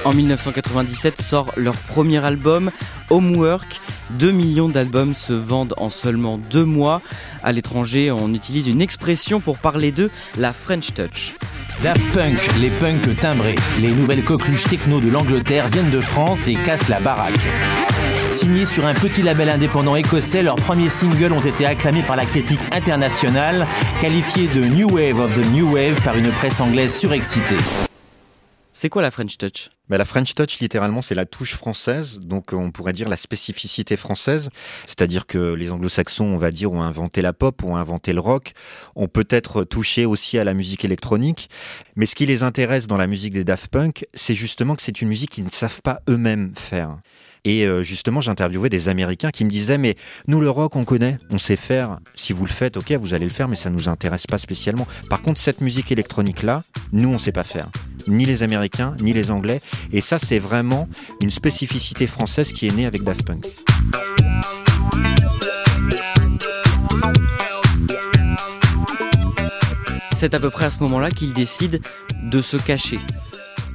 En 0.07 0.13
1997 0.13 1.21
sort 1.21 1.53
leur 1.57 1.75
premier 1.75 2.25
album, 2.25 2.71
Homework. 3.11 3.81
2 4.11 4.31
millions 4.31 4.69
d'albums 4.69 5.15
se 5.15 5.33
vendent 5.33 5.75
en 5.79 5.91
seulement 5.91 6.39
deux 6.39 6.65
mois. 6.65 7.03
À 7.43 7.51
l'étranger, 7.51 8.13
on 8.13 8.33
utilise 8.33 8.69
une 8.69 8.81
expression 8.81 9.41
pour 9.41 9.59
parler 9.59 9.91
d'eux, 9.91 10.13
la 10.39 10.53
French 10.53 10.95
Touch. 10.95 11.35
Daft 11.83 12.07
Punk, 12.13 12.39
les 12.61 12.71
punks 12.71 13.17
timbrés. 13.17 13.57
Les 13.81 13.91
nouvelles 13.91 14.23
coqueluches 14.23 14.69
techno 14.69 15.01
de 15.01 15.11
l'Angleterre 15.11 15.67
viennent 15.67 15.91
de 15.91 16.01
France 16.01 16.47
et 16.47 16.55
cassent 16.55 16.89
la 16.89 17.01
baraque. 17.01 17.35
Signés 18.31 18.65
sur 18.65 18.87
un 18.87 18.95
petit 18.95 19.23
label 19.23 19.51
indépendant 19.51 19.97
écossais, 19.97 20.45
leurs 20.45 20.55
premiers 20.55 20.89
singles 20.89 21.33
ont 21.33 21.41
été 21.41 21.67
acclamés 21.67 22.03
par 22.03 22.15
la 22.15 22.27
critique 22.27 22.61
internationale, 22.71 23.67
qualifiés 24.01 24.47
de 24.55 24.67
New 24.67 24.89
Wave 24.89 25.19
of 25.19 25.35
the 25.35 25.53
New 25.53 25.75
Wave 25.75 26.01
par 26.03 26.17
une 26.17 26.31
presse 26.31 26.61
anglaise 26.61 26.95
surexcitée. 26.95 27.57
C'est 28.79 28.91
quoi 28.91 29.01
la 29.01 29.11
French 29.11 29.39
Touch? 29.39 29.71
Bah, 29.89 29.97
La 29.97 30.05
French 30.05 30.35
Touch, 30.35 30.61
littéralement, 30.61 31.01
c'est 31.01 31.15
la 31.15 31.25
touche 31.25 31.55
française, 31.55 32.21
donc 32.21 32.53
on 32.53 32.71
pourrait 32.71 32.93
dire 32.93 33.09
la 33.09 33.17
spécificité 33.17 33.97
française, 33.97 34.51
c'est-à-dire 34.87 35.27
que 35.27 35.55
les 35.55 35.73
anglo-saxons, 35.73 36.27
on 36.27 36.37
va 36.37 36.51
dire, 36.51 36.71
ont 36.73 36.83
inventé 36.83 37.23
la 37.23 37.33
pop, 37.33 37.65
ont 37.65 37.77
inventé 37.77 38.13
le 38.13 38.21
rock, 38.21 38.53
ont 38.95 39.09
peut-être 39.09 39.65
touché 39.65 40.05
aussi 40.05 40.39
à 40.39 40.45
la 40.45 40.53
musique 40.53 40.85
électronique, 40.85 41.49
mais 41.95 42.05
ce 42.05 42.15
qui 42.15 42.27
les 42.27 42.43
intéresse 42.43 42.87
dans 42.87 42.99
la 42.99 43.07
musique 43.07 43.33
des 43.33 43.45
Daft 43.45 43.69
Punk, 43.69 44.05
c'est 44.13 44.35
justement 44.35 44.77
que 44.77 44.83
c'est 44.83 45.01
une 45.01 45.09
musique 45.09 45.31
qu'ils 45.31 45.45
ne 45.45 45.51
savent 45.51 45.81
pas 45.81 46.03
eux-mêmes 46.11 46.53
faire. 46.55 46.99
Et 47.47 47.65
euh, 47.65 47.85
justement, 47.85 48.21
j'interviewais 48.21 48.69
des 48.69 48.89
Américains 48.89 49.31
qui 49.31 49.45
me 49.45 49.51
disaient 49.51 49.79
Mais 49.79 49.95
nous, 50.27 50.41
le 50.41 50.51
rock, 50.51 50.75
on 50.75 50.85
connaît, 50.85 51.19
on 51.31 51.39
sait 51.39 51.55
faire. 51.55 52.01
Si 52.17 52.33
vous 52.33 52.45
le 52.45 52.51
faites, 52.51 52.77
ok, 52.77 52.91
vous 53.01 53.15
allez 53.15 53.25
le 53.25 53.31
faire, 53.31 53.47
mais 53.47 53.55
ça 53.55 53.71
ne 53.71 53.77
nous 53.77 53.89
intéresse 53.89 54.27
pas 54.27 54.39
spécialement. 54.39 54.85
Par 55.09 55.23
contre, 55.23 55.41
cette 55.41 55.61
musique 55.61 55.93
électronique-là, 55.93 56.65
nous, 56.93 57.09
on 57.09 57.13
ne 57.13 57.19
sait 57.19 57.31
pas 57.31 57.45
faire. 57.45 57.69
Ni 58.09 58.25
les 58.25 58.43
Américains, 58.43 58.97
ni 59.01 59.13
les 59.13 59.31
Anglais. 59.31 59.61
Et 59.93 60.01
ça, 60.01 60.19
c'est 60.19 60.41
vraiment 60.41 60.89
une 61.21 61.31
spécificité 61.31 62.09
française 62.09 62.53
qui 62.53 62.67
est 62.67 62.75
née 62.75 62.85
avec 62.85 63.05
Daft 63.05 63.25
Punk. 63.25 63.47
C'est 70.17 70.35
à 70.35 70.41
peu 70.41 70.51
près 70.51 70.65
à 70.65 70.71
ce 70.73 70.81
moment-là 70.81 71.11
qu'il 71.11 71.33
décide 71.33 71.81
de 72.25 72.43
se 72.43 72.57
cacher. 72.57 72.99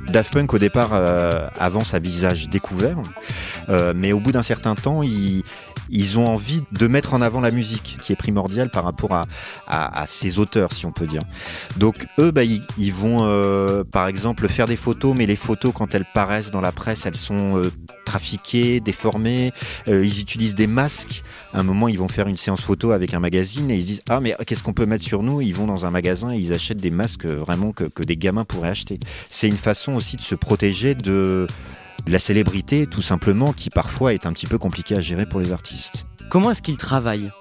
Daft 0.08 0.34
Punk 0.34 0.53
au 0.53 0.58
départ 0.58 0.89
euh, 0.93 1.48
avance 1.60 1.93
à 1.93 2.00
visage 2.00 2.50
découvert, 2.50 2.98
euh, 3.70 3.93
mais 3.96 4.12
au 4.12 4.20
bout 4.20 4.31
d'un 4.31 4.43
certain 4.43 4.75
temps, 4.75 5.03
ils, 5.03 5.43
ils 5.92 6.18
ont 6.18 6.28
envie 6.28 6.64
de 6.72 6.88
mettre 6.88 7.14
en 7.14 7.22
avant 7.22 7.42
la 7.42 7.52
musique, 7.52 7.98
qui 8.02 8.14
est 8.14 8.16
primordiale 8.16 8.70
par 8.70 8.84
rapport 8.84 9.14
à, 9.14 9.26
à, 9.68 10.08
ces 10.08 10.40
auteurs, 10.40 10.74
si 10.74 10.86
on 10.86 10.92
peut 10.92 11.06
dire. 11.06 11.22
Donc 11.78 12.08
eux, 12.18 12.32
bah, 12.32 12.44
ils, 12.44 12.94
vont 12.94 13.20
euh, 13.22 13.84
par 13.84 14.08
exemple 14.08 14.48
faire 14.48 14.68
des 14.68 14.76
photos, 14.76 15.16
mais 15.18 15.26
les 15.26 15.36
photos, 15.36 15.74
quand 15.76 15.94
elles 15.94 16.06
paraissent 16.14 16.52
dans 16.52 16.62
la 16.62 16.72
presse, 16.72 17.06
elles 17.06 17.16
sont 17.16 17.58
euh, 17.58 17.72
trafiquées, 18.06 18.80
déformées. 18.80 19.52
Euh, 19.88 20.06
ils 20.06 20.22
utilisent 20.22 20.56
des 20.56 20.68
masques. 20.68 21.24
À 21.54 21.60
un 21.60 21.64
moment, 21.64 21.88
ils 21.88 22.00
vont 22.00 22.08
faire 22.08 22.28
une 22.28 22.38
séance 22.38 22.62
photo 22.62 22.92
avec 22.92 23.14
un 23.14 23.20
magazine 23.20 23.70
et 23.70 23.76
ils 23.76 23.86
disent 23.86 24.02
ah 24.10 24.20
mais 24.22 24.36
qu'est-ce 24.48 24.64
qu'on 24.64 24.74
peut 24.74 24.86
mettre 24.86 25.04
sur 25.04 25.24
nous? 25.24 25.42
Ils 25.42 25.54
vont 25.54 25.68
dans 25.68 25.86
un 25.86 25.92
magasin 25.92 26.32
et 26.32 26.38
ils 26.38 26.54
achètent 26.54 26.82
des 26.82 26.92
masques 26.92 27.26
vraiment 27.26 27.72
que, 27.72 27.84
que 27.84 28.04
des 28.04 28.18
gamins 28.18 28.46
pourraient 28.46 28.70
acheter. 28.70 29.00
C'est 29.30 29.48
une 29.48 29.58
façon 29.58 29.94
aussi 29.94 30.16
de 30.16 30.22
se 30.22 30.36
protéger 30.36 30.96
de 30.96 31.48
de 32.05 32.12
la 32.12 32.20
célébrité 32.20 32.88
tout 32.88 33.01
simplement 33.01 33.53
qui 33.53 33.70
parfois 33.70 34.13
est 34.13 34.25
un 34.25 34.34
petit 34.34 34.48
peu 34.48 34.58
compliqué 34.58 34.96
à 34.96 35.01
gérer 35.01 35.25
pour 35.25 35.39
les 35.39 35.51
artistes. 35.51 36.05
Comment 36.29 36.51
est-ce 36.51 36.62
qu'ils 36.62 36.77
travaillent 36.77 37.31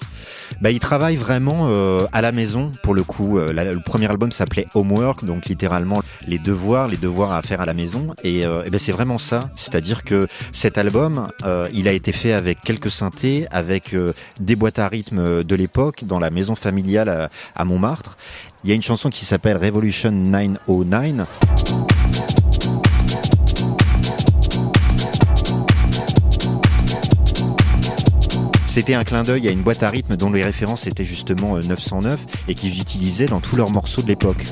bah, 0.60 0.70
il 0.70 0.80
travaille 0.80 1.16
vraiment 1.16 1.68
euh, 1.68 2.06
à 2.12 2.20
la 2.20 2.32
maison 2.32 2.72
pour 2.82 2.94
le 2.94 3.02
coup. 3.02 3.38
Euh, 3.38 3.52
le 3.52 3.80
premier 3.80 4.06
album 4.06 4.32
s'appelait 4.32 4.66
Homework, 4.74 5.24
donc 5.24 5.46
littéralement 5.46 6.02
les 6.26 6.38
devoirs, 6.38 6.88
les 6.88 6.96
devoirs 6.96 7.32
à 7.32 7.40
faire 7.42 7.60
à 7.60 7.66
la 7.66 7.74
maison. 7.74 8.14
Et, 8.24 8.44
euh, 8.44 8.62
ben 8.70 8.78
c'est 8.78 8.92
vraiment 8.92 9.18
ça. 9.18 9.50
C'est-à-dire 9.54 10.04
que 10.04 10.28
cet 10.52 10.78
album, 10.78 11.28
il 11.72 11.88
a 11.88 11.92
été 11.92 12.12
fait 12.12 12.32
avec 12.32 12.60
quelques 12.60 12.90
synthés, 12.90 13.46
avec 13.50 13.94
des 14.38 14.56
boîtes 14.56 14.78
à 14.78 14.88
rythme 14.88 15.44
de 15.44 15.54
l'époque 15.54 16.04
dans 16.04 16.18
la 16.18 16.30
maison 16.30 16.54
familiale 16.54 17.08
à, 17.08 17.30
à 17.56 17.64
Montmartre. 17.64 18.16
Il 18.64 18.70
y 18.70 18.72
a 18.72 18.76
une 18.76 18.82
chanson 18.82 19.10
qui 19.10 19.24
s'appelle 19.24 19.56
Revolution 19.56 20.10
909. 20.10 21.28
C'était 28.70 28.94
un 28.94 29.02
clin 29.02 29.24
d'œil 29.24 29.48
à 29.48 29.50
une 29.50 29.62
boîte 29.62 29.82
à 29.82 29.90
rythme 29.90 30.16
dont 30.16 30.30
les 30.30 30.44
références 30.44 30.86
étaient 30.86 31.04
justement 31.04 31.58
909 31.58 32.12
euh, 32.12 32.36
et 32.46 32.54
qu'ils 32.54 32.80
utilisaient 32.80 33.26
dans 33.26 33.40
tous 33.40 33.56
leurs 33.56 33.70
morceaux 33.70 34.00
de 34.00 34.06
l'époque. 34.06 34.44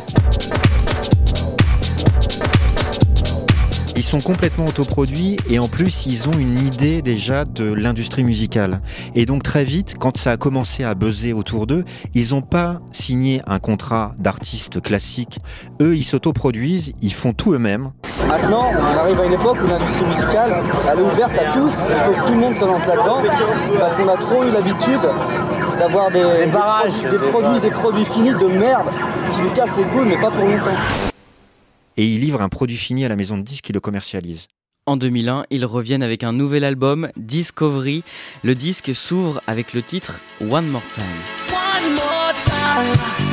Ils 3.99 4.05
sont 4.05 4.21
complètement 4.21 4.67
autoproduits 4.67 5.39
et 5.51 5.59
en 5.59 5.67
plus 5.67 6.07
ils 6.07 6.29
ont 6.29 6.39
une 6.39 6.57
idée 6.61 7.03
déjà 7.03 7.45
de 7.45 7.65
l'industrie 7.65 8.23
musicale. 8.23 8.81
Et 9.17 9.27
donc 9.27 9.43
très 9.43 9.65
vite, 9.65 9.97
quand 9.99 10.17
ça 10.17 10.31
a 10.31 10.37
commencé 10.37 10.85
à 10.85 10.95
buzzer 10.95 11.33
autour 11.33 11.67
d'eux, 11.67 11.85
ils 12.15 12.31
n'ont 12.31 12.41
pas 12.41 12.81
signé 12.93 13.43
un 13.49 13.59
contrat 13.59 14.15
d'artiste 14.17 14.81
classique. 14.81 15.41
Eux, 15.83 15.97
ils 15.97 16.05
s'autoproduisent, 16.05 16.93
ils 17.03 17.13
font 17.13 17.33
tout 17.33 17.55
eux-mêmes. 17.55 17.91
Maintenant, 18.29 18.71
on 18.79 18.99
arrive 18.99 19.19
à 19.19 19.27
une 19.27 19.33
époque 19.33 19.59
où 19.65 19.67
l'industrie 19.67 20.05
musicale, 20.05 20.63
elle 20.93 20.99
est 21.01 21.03
ouverte 21.03 21.33
à 21.37 21.53
tous. 21.53 21.73
Il 21.91 22.03
faut 22.05 22.13
que 22.13 22.27
tout 22.29 22.35
le 22.35 22.41
monde 22.41 22.55
se 22.55 22.65
lance 22.65 22.87
là-dedans 22.87 23.23
parce 23.81 23.97
qu'on 23.97 24.09
a 24.09 24.17
trop 24.17 24.45
eu 24.45 24.53
l'habitude 24.53 25.01
d'avoir 25.77 26.13
des, 26.13 26.23
des, 26.23 27.19
produits, 27.33 27.61
des 27.61 27.71
produits 27.71 28.05
finis 28.05 28.31
de 28.31 28.47
merde 28.47 28.87
qui 29.35 29.41
nous 29.41 29.51
cassent 29.57 29.77
les 29.77 29.85
couilles, 29.87 30.07
mais 30.07 30.21
pas 30.21 30.31
pour 30.31 30.45
longtemps 30.45 31.09
et 31.99 32.07
ils 32.07 32.21
livrent 32.21 32.41
un 32.41 32.49
produit 32.49 32.79
fini 32.79 33.05
à 33.05 33.09
la 33.09 33.17
maison 33.17 33.37
de 33.37 33.43
disques 33.43 33.65
qui 33.65 33.73
le 33.75 33.81
commercialise. 33.81 34.47
En 34.87 34.97
2001, 34.97 35.45
ils 35.51 35.67
reviennent 35.67 36.03
avec 36.03 36.25
un 36.25 36.33
nouvel 36.33 36.65
album, 36.65 37.11
Discovery. 37.17 38.05
Le 38.43 38.55
disque 38.55 38.95
s'ouvre 38.95 39.43
avec 39.47 39.75
le 39.75 39.83
titre 39.83 40.21
One 40.41 40.67
More 40.69 40.83
Time. 40.95 41.05
One 41.51 41.95
more 41.95 42.33
time. 42.43 43.29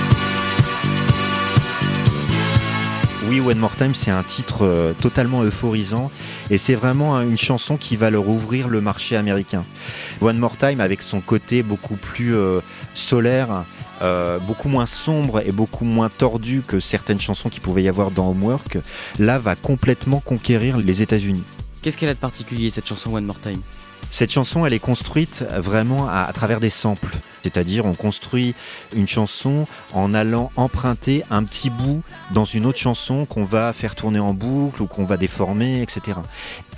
Oui, 3.30 3.40
One 3.40 3.58
More 3.58 3.76
Time, 3.76 3.96
c'est 3.96 4.12
un 4.12 4.22
titre 4.24 4.64
euh, 4.64 4.94
totalement 5.00 5.44
euphorisant 5.44 6.12
et 6.50 6.58
c'est 6.58 6.76
vraiment 6.76 7.22
une 7.22 7.38
chanson 7.38 7.78
qui 7.78 7.96
va 7.96 8.10
leur 8.10 8.28
ouvrir 8.28 8.68
le 8.68 8.82
marché 8.82 9.16
américain. 9.16 9.64
One 10.22 10.38
More 10.38 10.58
Time, 10.58 10.80
avec 10.80 11.02
son 11.02 11.22
côté 11.22 11.64
beaucoup 11.64 11.96
plus 11.96 12.36
euh, 12.36 12.60
solaire, 12.94 13.64
euh, 14.02 14.40
beaucoup 14.40 14.70
moins 14.70 14.86
sombre 14.86 15.42
et 15.46 15.52
beaucoup 15.52 15.86
moins 15.86 16.10
tordu 16.10 16.62
que 16.66 16.80
certaines 16.80 17.20
chansons 17.20 17.50
qui 17.50 17.60
pouvaient 17.60 17.84
y 17.84 17.90
avoir 17.90 18.12
dans 18.12 18.30
Homework, 18.30 18.78
là 19.20 19.40
va 19.40 19.56
complètement 19.56 20.20
conquérir 20.20 20.78
les 20.78 21.02
États-Unis. 21.02 21.44
Qu'est-ce 21.82 21.98
qu'elle 21.98 22.10
a 22.10 22.14
de 22.14 22.20
particulier 22.20 22.70
cette 22.70 22.88
chanson 22.88 23.14
One 23.14 23.26
More 23.26 23.40
Time? 23.40 23.62
Cette 24.10 24.32
chanson, 24.32 24.66
elle 24.66 24.74
est 24.74 24.80
construite 24.80 25.44
vraiment 25.58 26.08
à, 26.08 26.32
travers 26.34 26.60
des 26.60 26.70
samples. 26.70 27.16
C'est-à-dire, 27.44 27.86
on 27.86 27.94
construit 27.94 28.56
une 28.96 29.08
chanson 29.08 29.68
en 29.94 30.14
allant 30.14 30.52
emprunter 30.56 31.24
un 31.30 31.44
petit 31.44 31.70
bout 31.70 32.02
dans 32.32 32.46
une 32.46 32.66
autre 32.66 32.80
chanson 32.80 33.26
qu'on 33.26 33.46
va 33.46 33.72
faire 33.74 33.94
tourner 33.94 34.20
en 34.20 34.34
boucle 34.34 34.82
ou 34.82 34.88
qu'on 34.88 35.06
va 35.06 35.18
déformer, 35.18 35.82
etc. 35.82 36.18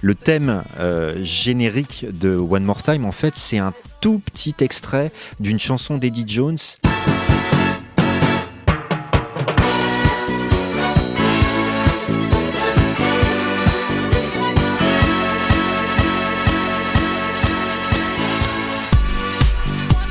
Le 0.01 0.13
thème 0.13 0.63
euh, 0.79 1.23
générique 1.23 2.05
de 2.11 2.35
One 2.35 2.63
More 2.63 2.83
Time, 2.83 3.05
en 3.05 3.11
fait, 3.11 3.35
c'est 3.37 3.57
un 3.59 3.73
tout 4.01 4.19
petit 4.19 4.55
extrait 4.59 5.11
d'une 5.39 5.59
chanson 5.59 5.97
d'Eddie 5.97 6.25
Jones. 6.27 6.57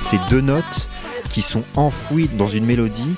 Ces 0.06 0.20
deux 0.30 0.40
notes 0.40 0.88
qui 1.30 1.42
sont 1.42 1.64
enfouies 1.74 2.28
dans 2.28 2.46
une 2.46 2.64
mélodie 2.64 3.16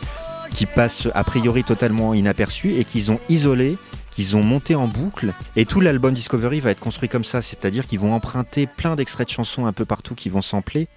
qui 0.54 0.64
passe 0.64 1.06
a 1.14 1.22
priori 1.22 1.62
totalement 1.62 2.14
inaperçue 2.14 2.76
et 2.78 2.84
qu'ils 2.84 3.12
ont 3.12 3.20
isolé 3.28 3.76
qu'ils 4.10 4.36
ont 4.36 4.42
monté 4.42 4.74
en 4.74 4.88
boucle 4.88 5.34
et 5.54 5.66
tout 5.66 5.82
l'album 5.82 6.14
Discovery 6.14 6.60
va 6.60 6.70
être 6.70 6.80
construit 6.80 7.10
comme 7.10 7.24
ça, 7.24 7.42
c'est-à-dire 7.42 7.86
qu'ils 7.86 8.00
vont 8.00 8.14
emprunter 8.14 8.66
plein 8.66 8.96
d'extraits 8.96 9.28
de 9.28 9.32
chansons 9.32 9.66
un 9.66 9.74
peu 9.74 9.84
partout 9.84 10.14
qui 10.14 10.30
vont 10.30 10.40
sampler 10.40 10.88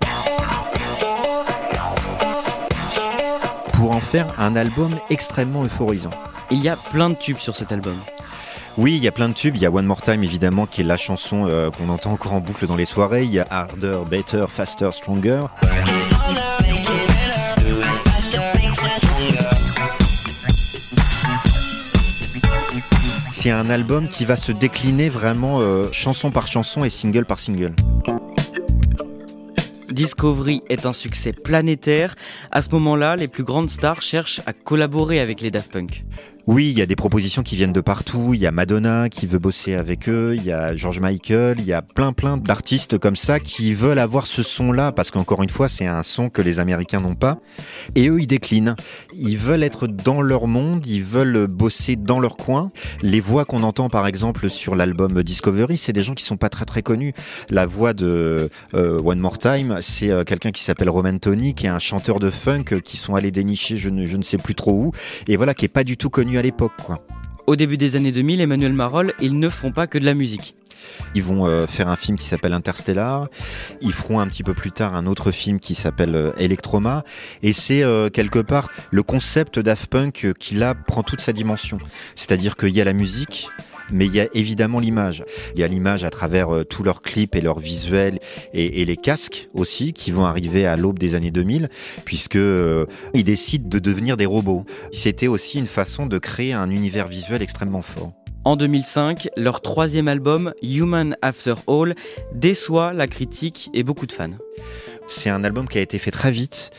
pour 3.73 3.91
en 3.91 3.99
faire 3.99 4.27
un 4.39 4.55
album 4.55 4.97
extrêmement 5.09 5.65
euphorisant. 5.65 6.11
Il 6.51 6.61
y 6.61 6.69
a 6.69 6.77
plein 6.77 7.09
de 7.09 7.15
tubes 7.15 7.37
sur 7.37 7.57
cet 7.57 7.73
album. 7.73 7.95
Oui, 8.77 8.95
il 8.95 9.03
y 9.03 9.07
a 9.07 9.11
plein 9.11 9.27
de 9.27 9.33
tubes. 9.33 9.57
Il 9.57 9.61
y 9.61 9.65
a 9.65 9.71
One 9.71 9.85
More 9.85 10.01
Time, 10.01 10.23
évidemment, 10.23 10.65
qui 10.65 10.81
est 10.81 10.85
la 10.85 10.97
chanson 10.97 11.45
euh, 11.47 11.69
qu'on 11.71 11.89
entend 11.89 12.13
encore 12.13 12.33
en 12.33 12.39
boucle 12.39 12.67
dans 12.67 12.77
les 12.77 12.85
soirées. 12.85 13.23
Il 13.23 13.31
y 13.31 13.39
a 13.39 13.47
Harder, 13.49 13.99
Better, 14.09 14.45
Faster, 14.47 14.89
Stronger. 14.93 15.43
C'est 23.29 23.51
un 23.51 23.69
album 23.69 24.07
qui 24.07 24.23
va 24.23 24.37
se 24.37 24.51
décliner 24.51 25.09
vraiment 25.09 25.59
euh, 25.59 25.87
chanson 25.91 26.31
par 26.31 26.47
chanson 26.47 26.85
et 26.85 26.89
single 26.89 27.25
par 27.25 27.39
single. 27.39 27.73
Discovery 29.91 30.63
est 30.69 30.85
un 30.85 30.93
succès 30.93 31.33
planétaire. 31.33 32.15
À 32.51 32.61
ce 32.61 32.69
moment-là, 32.71 33.15
les 33.15 33.27
plus 33.27 33.43
grandes 33.43 33.69
stars 33.69 34.01
cherchent 34.01 34.41
à 34.45 34.53
collaborer 34.53 35.19
avec 35.19 35.41
les 35.41 35.51
Daft 35.51 35.71
Punk. 35.71 36.05
Oui, 36.47 36.71
il 36.71 36.79
y 36.79 36.81
a 36.81 36.87
des 36.87 36.95
propositions 36.95 37.43
qui 37.43 37.55
viennent 37.55 37.71
de 37.71 37.81
partout. 37.81 38.33
Il 38.33 38.39
y 38.39 38.47
a 38.47 38.51
Madonna 38.51 39.09
qui 39.09 39.27
veut 39.27 39.37
bosser 39.37 39.75
avec 39.75 40.09
eux. 40.09 40.33
Il 40.35 40.43
y 40.43 40.51
a 40.51 40.75
George 40.75 40.99
Michael. 40.99 41.57
Il 41.59 41.65
y 41.65 41.73
a 41.73 41.83
plein 41.83 42.13
plein 42.13 42.37
d'artistes 42.37 42.97
comme 42.97 43.15
ça 43.15 43.39
qui 43.39 43.73
veulent 43.75 43.99
avoir 43.99 44.25
ce 44.25 44.41
son-là 44.41 44.91
parce 44.91 45.11
qu'encore 45.11 45.43
une 45.43 45.49
fois, 45.49 45.69
c'est 45.69 45.85
un 45.85 46.01
son 46.01 46.29
que 46.29 46.41
les 46.41 46.59
Américains 46.59 46.99
n'ont 46.99 47.15
pas. 47.15 47.39
Et 47.93 48.09
eux, 48.09 48.19
ils 48.19 48.27
déclinent. 48.27 48.75
Ils 49.13 49.37
veulent 49.37 49.63
être 49.63 49.85
dans 49.85 50.21
leur 50.21 50.47
monde. 50.47 50.85
Ils 50.87 51.03
veulent 51.03 51.45
bosser 51.45 51.95
dans 51.95 52.19
leur 52.19 52.37
coin. 52.37 52.71
Les 53.03 53.19
voix 53.19 53.45
qu'on 53.45 53.61
entend, 53.61 53.89
par 53.89 54.07
exemple, 54.07 54.49
sur 54.49 54.75
l'album 54.75 55.21
Discovery, 55.21 55.77
c'est 55.77 55.93
des 55.93 56.01
gens 56.01 56.15
qui 56.15 56.23
sont 56.23 56.37
pas 56.37 56.49
très 56.49 56.65
très 56.65 56.81
connus. 56.81 57.13
La 57.49 57.67
voix 57.67 57.93
de 57.93 58.49
euh, 58.73 59.01
One 59.01 59.19
More 59.19 59.37
Time, 59.37 59.77
c'est 59.81 60.09
euh, 60.09 60.23
quelqu'un 60.23 60.51
qui 60.51 60.63
s'appelle 60.63 60.89
Roman 60.89 61.17
Tony, 61.19 61.53
qui 61.53 61.67
est 61.67 61.69
un 61.69 61.79
chanteur 61.79 62.19
de 62.19 62.31
funk 62.31 62.81
qui 62.83 62.97
sont 62.97 63.13
allés 63.13 63.31
dénicher 63.31 63.77
je 63.77 63.89
ne, 63.89 64.07
je 64.07 64.17
ne 64.17 64.23
sais 64.23 64.37
plus 64.37 64.55
trop 64.55 64.71
où. 64.71 64.91
Et 65.27 65.37
voilà, 65.37 65.53
qui 65.53 65.65
est 65.65 65.69
pas 65.69 65.83
du 65.83 65.97
tout 65.97 66.09
connu 66.09 66.30
à 66.37 66.41
l'époque. 66.41 66.71
Au 67.47 67.55
début 67.55 67.77
des 67.77 67.95
années 67.95 68.11
2000, 68.11 68.41
Emmanuel 68.41 68.73
Marol, 68.73 69.13
ils 69.19 69.37
ne 69.37 69.49
font 69.49 69.71
pas 69.71 69.87
que 69.87 69.97
de 69.97 70.05
la 70.05 70.13
musique. 70.13 70.55
Ils 71.15 71.23
vont 71.23 71.45
euh, 71.45 71.67
faire 71.67 71.87
un 71.87 71.95
film 71.95 72.17
qui 72.17 72.25
s'appelle 72.25 72.53
Interstellar. 72.53 73.27
Ils 73.81 73.93
feront 73.93 74.19
un 74.19 74.27
petit 74.27 74.43
peu 74.43 74.53
plus 74.53 74.71
tard 74.71 74.95
un 74.95 75.05
autre 75.05 75.31
film 75.31 75.59
qui 75.59 75.75
s'appelle 75.75 76.15
euh, 76.15 76.31
Electroma. 76.37 77.03
Et 77.43 77.53
c'est 77.53 77.83
euh, 77.83 78.09
quelque 78.09 78.39
part 78.39 78.69
le 78.91 79.03
concept 79.03 79.59
Daft 79.59 79.87
Punk 79.87 80.33
qui 80.39 80.55
là 80.55 80.75
prend 80.75 81.03
toute 81.03 81.21
sa 81.21 81.33
dimension. 81.33 81.77
C'est-à-dire 82.15 82.55
qu'il 82.55 82.69
y 82.69 82.81
a 82.81 82.85
la 82.85 82.93
musique, 82.93 83.49
mais 83.91 84.05
il 84.05 84.15
y 84.15 84.19
a 84.19 84.27
évidemment 84.33 84.79
l'image. 84.79 85.23
Il 85.55 85.61
y 85.61 85.63
a 85.63 85.67
l'image 85.67 86.03
à 86.03 86.09
travers 86.09 86.53
euh, 86.53 86.63
tous 86.63 86.83
leurs 86.83 87.01
clips 87.01 87.35
et 87.35 87.41
leurs 87.41 87.59
visuels 87.59 88.19
et, 88.53 88.85
les 88.85 88.97
casques 88.97 89.49
aussi 89.53 89.93
qui 89.93 90.11
vont 90.11 90.25
arriver 90.25 90.65
à 90.65 90.75
l'aube 90.75 90.97
des 90.97 91.15
années 91.15 91.31
2000 91.31 91.69
puisque 92.03 92.35
euh, 92.35 92.85
ils 93.13 93.23
décident 93.23 93.67
de 93.67 93.79
devenir 93.79 94.17
des 94.17 94.25
robots. 94.25 94.65
C'était 94.91 95.27
aussi 95.27 95.59
une 95.59 95.67
façon 95.67 96.05
de 96.07 96.17
créer 96.17 96.53
un 96.53 96.69
univers 96.69 97.07
visuel 97.07 97.41
extrêmement 97.41 97.81
fort. 97.81 98.11
En 98.43 98.55
2005, 98.55 99.29
leur 99.37 99.61
troisième 99.61 100.07
album, 100.07 100.53
Human 100.63 101.15
After 101.21 101.53
All, 101.67 101.93
déçoit 102.33 102.91
la 102.91 103.05
critique 103.05 103.69
et 103.75 103.83
beaucoup 103.83 104.07
de 104.07 104.11
fans. 104.11 104.31
C'est 105.11 105.29
un 105.29 105.43
album 105.43 105.67
qui 105.67 105.77
a 105.77 105.81
été 105.81 105.99
fait 105.99 106.11
très 106.11 106.31
vite, 106.31 106.71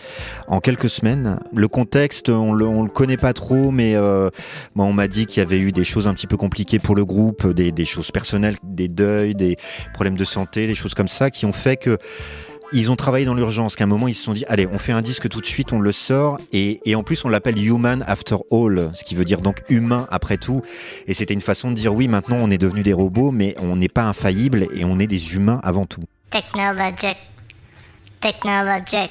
en 0.48 0.60
quelques 0.60 0.90
semaines. 0.90 1.38
Le 1.54 1.68
contexte, 1.68 2.28
on 2.30 2.52
le, 2.52 2.64
le 2.64 2.88
connaît 2.88 3.16
pas 3.16 3.32
trop, 3.32 3.70
mais 3.70 3.94
euh, 3.94 4.30
on 4.76 4.92
m'a 4.92 5.08
dit 5.08 5.26
qu'il 5.26 5.40
y 5.40 5.46
avait 5.46 5.58
eu 5.58 5.72
des 5.72 5.84
choses 5.84 6.08
un 6.08 6.14
petit 6.14 6.26
peu 6.26 6.36
compliquées 6.36 6.78
pour 6.78 6.94
le 6.94 7.04
groupe, 7.04 7.46
des, 7.46 7.84
choses 7.84 8.10
personnelles, 8.10 8.56
des 8.62 8.88
deuils, 8.88 9.34
des 9.34 9.56
problèmes 9.94 10.16
de 10.16 10.24
santé, 10.24 10.66
des 10.66 10.74
choses 10.74 10.94
comme 10.94 11.08
ça, 11.08 11.30
qui 11.30 11.46
ont 11.46 11.52
fait 11.52 11.76
que 11.76 11.98
ils 12.74 12.90
ont 12.90 12.96
travaillé 12.96 13.26
dans 13.26 13.34
l'urgence, 13.34 13.76
qu'à 13.76 13.84
un 13.84 13.86
moment 13.86 14.08
ils 14.08 14.14
se 14.14 14.22
sont 14.22 14.32
dit, 14.32 14.46
allez, 14.48 14.66
on 14.66 14.78
fait 14.78 14.92
un 14.92 15.02
disque 15.02 15.28
tout 15.28 15.42
de 15.42 15.46
suite, 15.46 15.74
on 15.74 15.78
le 15.78 15.92
sort, 15.92 16.38
et, 16.54 16.80
en 16.94 17.02
plus 17.02 17.22
on 17.26 17.28
l'appelle 17.28 17.62
Human 17.62 18.02
After 18.06 18.36
All, 18.50 18.90
ce 18.94 19.04
qui 19.04 19.14
veut 19.14 19.26
dire 19.26 19.42
donc 19.42 19.62
humain 19.68 20.06
après 20.10 20.38
tout. 20.38 20.62
Et 21.06 21.12
c'était 21.12 21.34
une 21.34 21.42
façon 21.42 21.70
de 21.70 21.76
dire, 21.76 21.94
oui, 21.94 22.08
maintenant 22.08 22.38
on 22.40 22.50
est 22.50 22.56
devenus 22.56 22.84
des 22.84 22.94
robots, 22.94 23.30
mais 23.30 23.54
on 23.60 23.76
n'est 23.76 23.90
pas 23.90 24.04
infaillible 24.04 24.68
et 24.74 24.86
on 24.86 24.98
est 24.98 25.06
des 25.06 25.34
humains 25.34 25.60
avant 25.62 25.84
tout. 25.84 26.02
Technologic. 28.22 29.10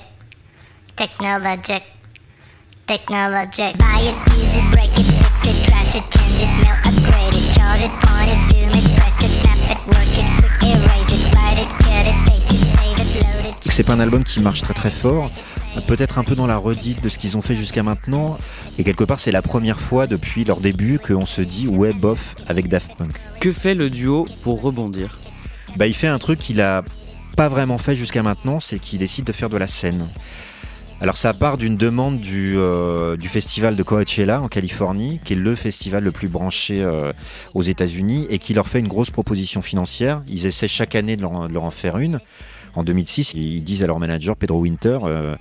Technologic. 0.95 1.83
Technologic. 2.87 3.77
Buy 3.77 3.99
it, 3.99 4.15
use 4.37 4.55
it, 4.55 4.63
break 4.71 4.97
it, 4.97 5.03
fix 5.03 5.43
it, 5.43 5.67
crash 5.67 5.95
it, 5.97 6.03
change 6.15 6.43
it, 6.43 6.47
melt, 6.63 6.79
upgrade 6.85 7.35
it, 7.35 7.53
charge 7.53 7.83
it, 7.83 7.91
point 7.99 8.29
it, 8.31 8.39
zoom 8.47 8.69
it, 8.69 8.95
press 8.95 9.19
it, 9.19 9.27
snap 9.27 9.57
it, 9.69 9.77
work 9.87 10.15
it, 10.15 10.23
quick 10.39 10.63
erase 10.63 11.11
it, 11.11 11.35
write 11.35 11.59
it, 11.59 11.67
cut 11.83 12.07
it, 12.07 12.15
paste 12.25 12.53
it, 12.53 12.65
save 12.65 12.99
it, 12.99 13.21
load 13.21 13.47
it. 13.65 13.69
C'est 13.69 13.83
pas 13.83 13.95
un 13.95 13.99
album 13.99 14.23
qui 14.23 14.39
marche 14.39 14.61
très 14.61 14.73
très 14.73 14.89
fort, 14.89 15.29
peut-être 15.87 16.17
un 16.17 16.23
peu 16.23 16.35
dans 16.35 16.47
la 16.47 16.55
redite 16.55 17.03
de 17.03 17.09
ce 17.09 17.17
qu'ils 17.17 17.35
ont 17.35 17.41
fait 17.41 17.57
jusqu'à 17.57 17.83
maintenant, 17.83 18.37
et 18.77 18.85
quelque 18.85 19.03
part 19.03 19.19
c'est 19.19 19.33
la 19.33 19.41
première 19.41 19.81
fois 19.81 20.07
depuis 20.07 20.45
leur 20.45 20.61
début 20.61 20.99
qu'on 20.99 21.25
se 21.25 21.41
dit 21.41 21.67
ouais 21.67 21.91
bof 21.91 22.35
avec 22.47 22.69
Daft 22.69 22.95
Punk. 22.95 23.19
Que 23.41 23.51
fait 23.51 23.75
le 23.75 23.89
duo 23.89 24.25
pour 24.43 24.61
rebondir? 24.61 25.17
Bah 25.75 25.87
il 25.87 25.95
fait 25.95 26.07
un 26.07 26.17
truc 26.17 26.39
qu'il 26.39 26.61
a 26.61 26.83
pas 27.41 27.49
vraiment 27.49 27.79
fait 27.79 27.95
jusqu'à 27.95 28.21
maintenant, 28.21 28.59
c'est 28.59 28.77
qu'il 28.77 28.99
décide 28.99 29.25
de 29.25 29.31
faire 29.31 29.49
de 29.49 29.57
la 29.57 29.65
scène. 29.65 30.07
Alors 31.01 31.17
ça 31.17 31.33
part 31.33 31.57
d'une 31.57 31.75
demande 31.75 32.19
du, 32.19 32.53
euh, 32.55 33.17
du 33.17 33.29
festival 33.29 33.75
de 33.75 33.81
Coachella 33.81 34.43
en 34.43 34.47
Californie, 34.47 35.19
qui 35.25 35.33
est 35.33 35.37
le 35.37 35.55
festival 35.55 36.03
le 36.03 36.11
plus 36.11 36.27
branché 36.27 36.83
euh, 36.83 37.11
aux 37.55 37.63
États-Unis, 37.63 38.27
et 38.29 38.37
qui 38.37 38.53
leur 38.53 38.67
fait 38.67 38.77
une 38.77 38.87
grosse 38.87 39.09
proposition 39.09 39.63
financière. 39.63 40.21
Ils 40.27 40.45
essaient 40.45 40.67
chaque 40.67 40.93
année 40.93 41.15
de 41.15 41.23
leur, 41.23 41.63
en 41.63 41.71
faire 41.71 41.97
une. 41.97 42.19
En 42.75 42.83
2006, 42.83 43.33
ils 43.33 43.63
disent 43.63 43.81
à 43.81 43.87
leur 43.87 43.97
manager 43.97 44.35
Pedro 44.35 44.59
Winter, 44.59 44.99
euh, 45.01 45.35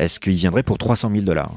est-ce 0.00 0.18
qu'ils 0.18 0.34
viendraient 0.34 0.64
pour 0.64 0.78
300 0.78 1.08
000 1.12 1.22
dollars? 1.22 1.56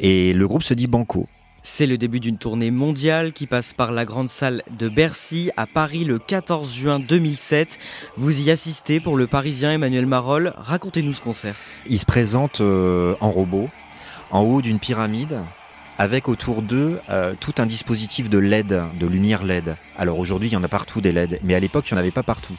Et 0.00 0.32
le 0.32 0.48
groupe 0.48 0.64
se 0.64 0.74
dit 0.74 0.88
banco. 0.88 1.28
C'est 1.68 1.86
le 1.86 1.98
début 1.98 2.20
d'une 2.20 2.38
tournée 2.38 2.70
mondiale 2.70 3.32
qui 3.32 3.48
passe 3.48 3.74
par 3.74 3.90
la 3.90 4.04
grande 4.04 4.28
salle 4.28 4.62
de 4.78 4.88
Bercy 4.88 5.50
à 5.56 5.66
Paris 5.66 6.04
le 6.04 6.20
14 6.20 6.72
juin 6.72 7.00
2007. 7.00 7.80
Vous 8.16 8.46
y 8.46 8.52
assistez 8.52 9.00
pour 9.00 9.16
le 9.16 9.26
Parisien 9.26 9.72
Emmanuel 9.72 10.06
Marolle. 10.06 10.54
Racontez-nous 10.58 11.12
ce 11.12 11.20
concert. 11.20 11.56
Ils 11.88 11.98
se 11.98 12.06
présentent 12.06 12.60
euh, 12.60 13.16
en 13.20 13.32
robot, 13.32 13.68
en 14.30 14.42
haut 14.42 14.62
d'une 14.62 14.78
pyramide, 14.78 15.40
avec 15.98 16.28
autour 16.28 16.62
d'eux 16.62 17.00
euh, 17.10 17.34
tout 17.38 17.54
un 17.58 17.66
dispositif 17.66 18.28
de 18.28 18.38
LED, 18.38 18.82
de 18.98 19.06
lumière 19.06 19.44
LED. 19.44 19.76
Alors 19.96 20.18
aujourd'hui, 20.18 20.48
il 20.48 20.52
y 20.52 20.56
en 20.56 20.64
a 20.64 20.68
partout 20.68 21.00
des 21.00 21.12
LED, 21.12 21.40
mais 21.42 21.54
à 21.54 21.60
l'époque, 21.60 21.86
il 21.90 21.94
n'y 21.94 21.98
en 21.98 22.00
avait 22.00 22.10
pas 22.10 22.22
partout. 22.22 22.56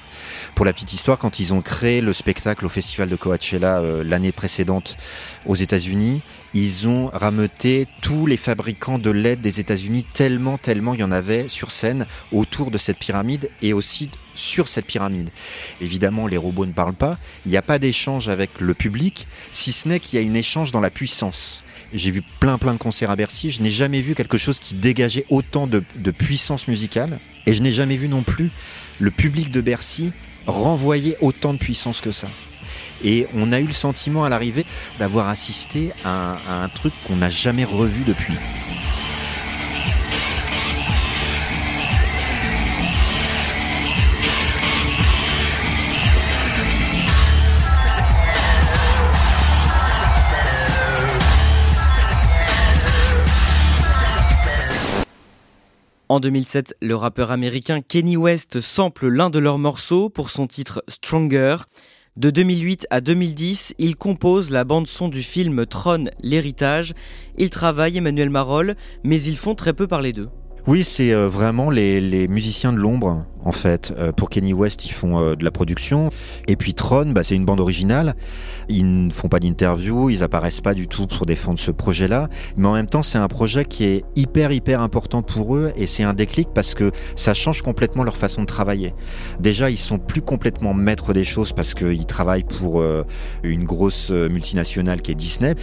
Pour 0.55 0.65
la 0.65 0.73
petite 0.73 0.93
histoire, 0.93 1.19
quand 1.19 1.39
ils 1.39 1.53
ont 1.53 1.61
créé 1.61 2.01
le 2.01 2.13
spectacle 2.13 2.65
au 2.65 2.69
festival 2.69 3.09
de 3.09 3.15
Coachella 3.15 3.79
euh, 3.79 4.03
l'année 4.03 4.31
précédente 4.31 4.97
aux 5.45 5.55
États-Unis, 5.55 6.21
ils 6.53 6.87
ont 6.87 7.11
rameuté 7.13 7.87
tous 8.01 8.25
les 8.25 8.37
fabricants 8.37 8.97
de 8.97 9.11
LED 9.11 9.41
des 9.41 9.59
États-Unis 9.59 10.05
tellement, 10.13 10.57
tellement 10.57 10.95
il 10.95 11.01
y 11.01 11.03
en 11.03 11.11
avait 11.11 11.49
sur 11.49 11.71
scène 11.71 12.07
autour 12.31 12.71
de 12.71 12.77
cette 12.77 12.97
pyramide 12.97 13.49
et 13.61 13.73
aussi 13.73 14.09
sur 14.33 14.67
cette 14.67 14.85
pyramide. 14.85 15.29
Évidemment, 15.81 16.25
les 16.25 16.37
robots 16.37 16.65
ne 16.65 16.71
parlent 16.71 16.93
pas. 16.93 17.17
Il 17.45 17.51
n'y 17.51 17.57
a 17.57 17.61
pas 17.61 17.79
d'échange 17.79 18.29
avec 18.29 18.59
le 18.59 18.73
public, 18.73 19.27
si 19.51 19.71
ce 19.71 19.87
n'est 19.87 19.99
qu'il 19.99 20.17
y 20.17 20.21
a 20.21 20.25
une 20.25 20.35
échange 20.35 20.71
dans 20.71 20.79
la 20.79 20.89
puissance. 20.89 21.63
J'ai 21.93 22.11
vu 22.11 22.21
plein 22.39 22.57
plein 22.57 22.73
de 22.73 22.77
concerts 22.77 23.11
à 23.11 23.15
Bercy. 23.15 23.51
Je 23.51 23.61
n'ai 23.61 23.69
jamais 23.69 24.01
vu 24.01 24.15
quelque 24.15 24.37
chose 24.37 24.59
qui 24.59 24.75
dégageait 24.75 25.25
autant 25.29 25.67
de, 25.67 25.81
puissance 26.11 26.67
musicale. 26.67 27.19
Et 27.45 27.53
je 27.53 27.61
n'ai 27.61 27.71
jamais 27.71 27.97
vu 27.97 28.07
non 28.09 28.23
plus 28.23 28.49
le 28.99 29.11
public 29.11 29.51
de 29.51 29.61
Bercy 29.61 30.11
renvoyer 30.45 31.17
autant 31.21 31.53
de 31.53 31.59
puissance 31.59 32.01
que 32.01 32.11
ça. 32.11 32.29
Et 33.03 33.27
on 33.35 33.51
a 33.51 33.59
eu 33.59 33.65
le 33.65 33.73
sentiment 33.73 34.23
à 34.23 34.29
l'arrivée 34.29 34.65
d'avoir 34.97 35.29
assisté 35.29 35.91
à 36.03 36.37
un 36.63 36.69
truc 36.69 36.93
qu'on 37.05 37.17
n'a 37.17 37.29
jamais 37.29 37.63
revu 37.63 38.03
depuis. 38.03 38.33
En 56.17 56.19
2007, 56.19 56.77
le 56.81 56.95
rappeur 56.95 57.29
américain 57.29 57.79
Kenny 57.79 58.17
West 58.17 58.59
sample 58.59 59.07
l'un 59.07 59.29
de 59.29 59.37
leurs 59.37 59.59
morceaux 59.59 60.09
pour 60.09 60.31
son 60.31 60.47
titre 60.47 60.83
Stronger. 60.87 61.57
De 62.15 62.31
2008 62.31 62.87
à 62.89 63.01
2010, 63.01 63.75
il 63.77 63.95
compose 63.95 64.49
la 64.49 64.63
bande-son 64.63 65.09
du 65.09 65.21
film 65.21 65.67
Tron, 65.67 66.05
l'héritage. 66.23 66.95
Il 67.37 67.51
travaille 67.51 67.97
Emmanuel 67.97 68.31
Marolle, 68.31 68.73
mais 69.03 69.21
ils 69.21 69.37
font 69.37 69.53
très 69.53 69.73
peu 69.73 69.85
parler 69.85 70.11
d'eux. 70.11 70.29
Oui, 70.65 70.83
c'est 70.83 71.13
euh, 71.13 71.29
vraiment 71.29 71.69
les, 71.69 72.01
les, 72.01 72.27
musiciens 72.27 72.73
de 72.73 72.79
l'ombre, 72.79 73.23
en 73.45 73.51
fait. 73.51 73.93
Euh, 73.97 74.11
pour 74.11 74.29
Kenny 74.29 74.53
West, 74.53 74.85
ils 74.85 74.91
font 74.91 75.19
euh, 75.19 75.35
de 75.35 75.43
la 75.43 75.51
production. 75.51 76.09
Et 76.47 76.55
puis 76.55 76.73
Tron, 76.73 77.11
bah, 77.11 77.23
c'est 77.23 77.35
une 77.35 77.45
bande 77.45 77.59
originale. 77.59 78.15
Ils 78.69 79.07
ne 79.07 79.11
font 79.11 79.29
pas 79.29 79.39
d'interview, 79.39 80.09
ils 80.09 80.23
apparaissent 80.23 80.61
pas 80.61 80.73
du 80.73 80.87
tout 80.87 81.07
pour 81.07 81.25
défendre 81.25 81.59
ce 81.59 81.71
projet-là. 81.71 82.29
Mais 82.57 82.67
en 82.67 82.73
même 82.73 82.87
temps, 82.87 83.03
c'est 83.03 83.17
un 83.17 83.27
projet 83.27 83.65
qui 83.65 83.85
est 83.85 84.05
hyper, 84.15 84.51
hyper 84.51 84.81
important 84.81 85.21
pour 85.21 85.55
eux. 85.55 85.71
Et 85.75 85.87
c'est 85.87 86.03
un 86.03 86.13
déclic 86.13 86.49
parce 86.53 86.73
que 86.73 86.91
ça 87.15 87.33
change 87.33 87.61
complètement 87.61 88.03
leur 88.03 88.17
façon 88.17 88.41
de 88.41 88.47
travailler. 88.47 88.93
Déjà, 89.39 89.69
ils 89.69 89.77
sont 89.77 89.99
plus 89.99 90.21
complètement 90.21 90.73
maîtres 90.73 91.13
des 91.13 91.23
choses 91.23 91.53
parce 91.53 91.73
qu'ils 91.73 92.05
travaillent 92.05 92.43
pour 92.43 92.83
une 93.43 93.63
grosse 93.63 94.09
multinationale 94.11 95.01
qui 95.01 95.11
est 95.11 95.15
Disney. 95.15 95.55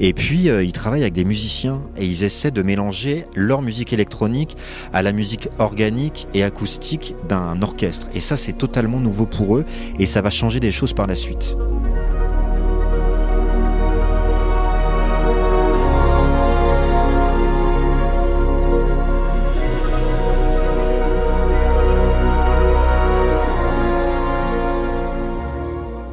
Et 0.00 0.12
puis, 0.12 0.44
ils 0.46 0.72
travaillent 0.72 1.02
avec 1.02 1.14
des 1.14 1.24
musiciens 1.24 1.82
et 1.96 2.06
ils 2.06 2.24
essaient 2.24 2.50
de 2.50 2.62
mélanger 2.62 3.24
leur 3.34 3.62
musique 3.62 3.92
électronique 3.92 4.56
à 4.92 5.02
la 5.02 5.12
musique 5.12 5.48
organique 5.58 6.26
et 6.34 6.42
acoustique 6.42 7.14
d'un 7.28 7.60
orchestre. 7.62 8.08
Et 8.14 8.20
ça, 8.20 8.36
c'est 8.36 8.54
totalement 8.54 9.00
nouveau 9.00 9.26
pour 9.26 9.56
eux 9.56 9.64
et 9.98 10.06
ça 10.06 10.20
va 10.20 10.30
changer 10.30 10.60
des 10.60 10.72
choses 10.72 10.92
par 10.92 11.06
la 11.06 11.14
suite. 11.14 11.56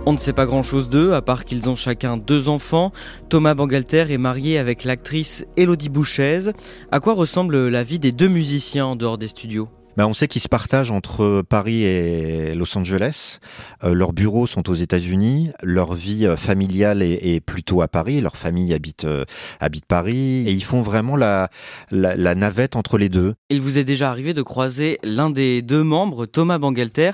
On 0.09 0.13
ne 0.13 0.17
sait 0.17 0.33
pas 0.33 0.47
grand-chose 0.47 0.89
d'eux, 0.89 1.13
à 1.13 1.21
part 1.21 1.45
qu'ils 1.45 1.69
ont 1.69 1.75
chacun 1.75 2.17
deux 2.17 2.49
enfants. 2.49 2.91
Thomas 3.29 3.53
Bangalter 3.53 4.05
est 4.09 4.17
marié 4.17 4.57
avec 4.57 4.83
l'actrice 4.83 5.45
Elodie 5.55 5.89
Bouchez. 5.89 6.49
À 6.91 6.99
quoi 6.99 7.13
ressemble 7.13 7.67
la 7.67 7.83
vie 7.83 7.99
des 7.99 8.11
deux 8.11 8.27
musiciens 8.27 8.87
en 8.87 8.95
dehors 8.95 9.19
des 9.19 9.27
studios? 9.27 9.69
Ben, 9.99 10.05
on 10.05 10.13
sait 10.13 10.29
qu'ils 10.29 10.41
se 10.41 10.47
partagent 10.47 10.91
entre 10.91 11.41
Paris 11.41 11.83
et 11.83 12.55
Los 12.55 12.77
Angeles. 12.77 13.39
Euh, 13.83 13.93
leurs 13.93 14.13
bureaux 14.13 14.47
sont 14.47 14.69
aux 14.69 14.73
États-Unis. 14.73 15.51
Leur 15.61 15.93
vie 15.93 16.25
euh, 16.25 16.37
familiale 16.37 17.01
est, 17.01 17.41
plutôt 17.41 17.81
à 17.81 17.89
Paris. 17.89 18.21
Leur 18.21 18.37
famille 18.37 18.73
habite, 18.73 19.03
euh, 19.03 19.25
Paris. 19.89 20.47
Et 20.47 20.53
ils 20.53 20.63
font 20.63 20.81
vraiment 20.81 21.17
la, 21.17 21.49
la, 21.91 22.33
navette 22.33 22.77
entre 22.77 22.97
les 22.97 23.09
deux. 23.09 23.33
Il 23.49 23.59
vous 23.59 23.77
est 23.77 23.83
déjà 23.83 24.09
arrivé 24.09 24.33
de 24.33 24.41
croiser 24.41 24.99
l'un 25.03 25.29
des 25.29 25.61
deux 25.61 25.83
membres, 25.83 26.25
Thomas 26.25 26.59
Bangalter, 26.59 27.11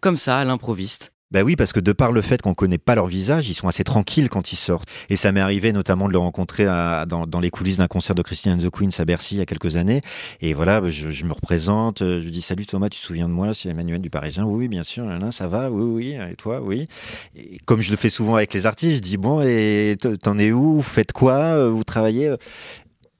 comme 0.00 0.16
ça, 0.16 0.38
à 0.38 0.44
l'improviste 0.44 1.13
ben 1.34 1.42
oui, 1.42 1.56
parce 1.56 1.72
que 1.72 1.80
de 1.80 1.90
par 1.90 2.12
le 2.12 2.22
fait 2.22 2.40
qu'on 2.40 2.54
connaît 2.54 2.78
pas 2.78 2.94
leur 2.94 3.08
visage, 3.08 3.48
ils 3.48 3.54
sont 3.54 3.66
assez 3.66 3.82
tranquilles 3.82 4.28
quand 4.28 4.52
ils 4.52 4.56
sortent. 4.56 4.88
Et 5.10 5.16
ça 5.16 5.32
m'est 5.32 5.40
arrivé 5.40 5.72
notamment 5.72 6.06
de 6.06 6.12
le 6.12 6.18
rencontrer 6.18 6.64
dans, 6.64 7.40
les 7.42 7.50
coulisses 7.50 7.78
d'un 7.78 7.88
concert 7.88 8.14
de 8.14 8.22
Christian 8.22 8.52
and 8.52 8.58
the 8.58 8.70
Queens 8.70 8.90
à 8.98 9.04
Bercy 9.04 9.34
il 9.34 9.38
y 9.38 9.40
a 9.40 9.44
quelques 9.44 9.74
années. 9.74 10.00
Et 10.40 10.54
voilà, 10.54 10.80
je, 10.90 11.24
me 11.24 11.32
représente, 11.32 12.04
je 12.04 12.28
dis 12.28 12.40
salut 12.40 12.66
Thomas, 12.66 12.88
tu 12.88 13.00
te 13.00 13.04
souviens 13.04 13.26
de 13.26 13.34
moi 13.34 13.52
C'est 13.52 13.68
Emmanuel 13.68 14.00
du 14.00 14.10
Parisien. 14.10 14.44
Oui, 14.44 14.68
bien 14.68 14.84
sûr. 14.84 15.06
Là, 15.06 15.32
ça 15.32 15.48
va 15.48 15.72
Oui, 15.72 16.14
oui. 16.14 16.30
Et 16.30 16.36
toi 16.36 16.60
Oui. 16.62 16.86
Et 17.34 17.58
comme 17.66 17.80
je 17.80 17.90
le 17.90 17.96
fais 17.96 18.10
souvent 18.10 18.36
avec 18.36 18.54
les 18.54 18.64
artistes, 18.64 18.98
je 18.98 19.02
dis 19.02 19.16
bon, 19.16 19.42
et 19.42 19.96
t'en 20.22 20.38
es 20.38 20.52
où? 20.52 20.76
Vous 20.76 20.82
faites 20.82 21.12
quoi? 21.12 21.68
Vous 21.68 21.82
travaillez? 21.82 22.32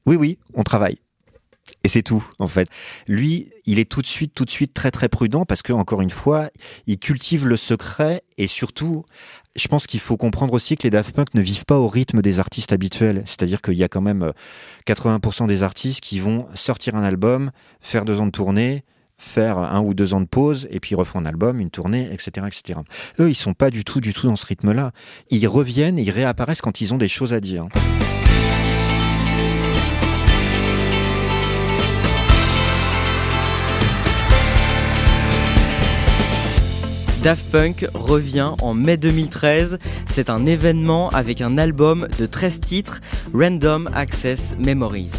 Oui, 0.06 0.14
oui, 0.14 0.38
on 0.54 0.62
travaille. 0.62 0.98
Et 1.82 1.88
c'est 1.88 2.02
tout, 2.02 2.26
en 2.38 2.46
fait. 2.46 2.68
Lui, 3.08 3.50
il 3.66 3.78
est 3.78 3.90
tout 3.90 4.00
de 4.00 4.06
suite, 4.06 4.32
tout 4.34 4.44
de 4.44 4.50
suite 4.50 4.72
très, 4.74 4.90
très 4.90 5.08
prudent 5.08 5.44
parce 5.44 5.62
que, 5.62 5.72
encore 5.72 6.00
une 6.00 6.10
fois, 6.10 6.50
il 6.86 6.98
cultive 6.98 7.46
le 7.46 7.56
secret 7.56 8.22
et 8.38 8.46
surtout, 8.46 9.04
je 9.54 9.68
pense 9.68 9.86
qu'il 9.86 10.00
faut 10.00 10.16
comprendre 10.16 10.54
aussi 10.54 10.76
que 10.76 10.82
les 10.82 10.90
Daft 10.90 11.14
Punk 11.14 11.34
ne 11.34 11.42
vivent 11.42 11.66
pas 11.66 11.78
au 11.78 11.86
rythme 11.86 12.22
des 12.22 12.38
artistes 12.38 12.72
habituels. 12.72 13.22
C'est-à-dire 13.26 13.60
qu'il 13.60 13.74
y 13.74 13.84
a 13.84 13.88
quand 13.88 14.00
même 14.00 14.32
80% 14.86 15.46
des 15.46 15.62
artistes 15.62 16.00
qui 16.00 16.20
vont 16.20 16.46
sortir 16.54 16.96
un 16.96 17.02
album, 17.02 17.50
faire 17.80 18.04
deux 18.04 18.20
ans 18.20 18.26
de 18.26 18.32
tournée, 18.32 18.84
faire 19.18 19.58
un 19.58 19.80
ou 19.80 19.94
deux 19.94 20.14
ans 20.14 20.20
de 20.20 20.26
pause 20.26 20.66
et 20.70 20.80
puis 20.80 20.94
refont 20.94 21.20
un 21.20 21.26
album, 21.26 21.60
une 21.60 21.70
tournée, 21.70 22.08
etc., 22.12 22.46
etc. 22.46 22.80
Eux, 23.20 23.28
ils 23.28 23.34
sont 23.34 23.54
pas 23.54 23.70
du 23.70 23.84
tout, 23.84 24.00
du 24.00 24.12
tout 24.12 24.26
dans 24.26 24.36
ce 24.36 24.46
rythme-là. 24.46 24.92
Ils 25.30 25.46
reviennent, 25.46 25.98
ils 25.98 26.10
réapparaissent 26.10 26.62
quand 26.62 26.80
ils 26.80 26.92
ont 26.94 26.98
des 26.98 27.08
choses 27.08 27.32
à 27.32 27.40
dire. 27.40 27.68
Daft 37.24 37.50
Punk 37.50 37.86
revient 37.94 38.50
en 38.60 38.74
mai 38.74 38.98
2013. 38.98 39.78
C'est 40.04 40.28
un 40.28 40.44
événement 40.44 41.08
avec 41.08 41.40
un 41.40 41.56
album 41.56 42.06
de 42.18 42.26
13 42.26 42.60
titres, 42.60 43.00
Random 43.32 43.88
Access 43.94 44.54
Memories. 44.58 45.12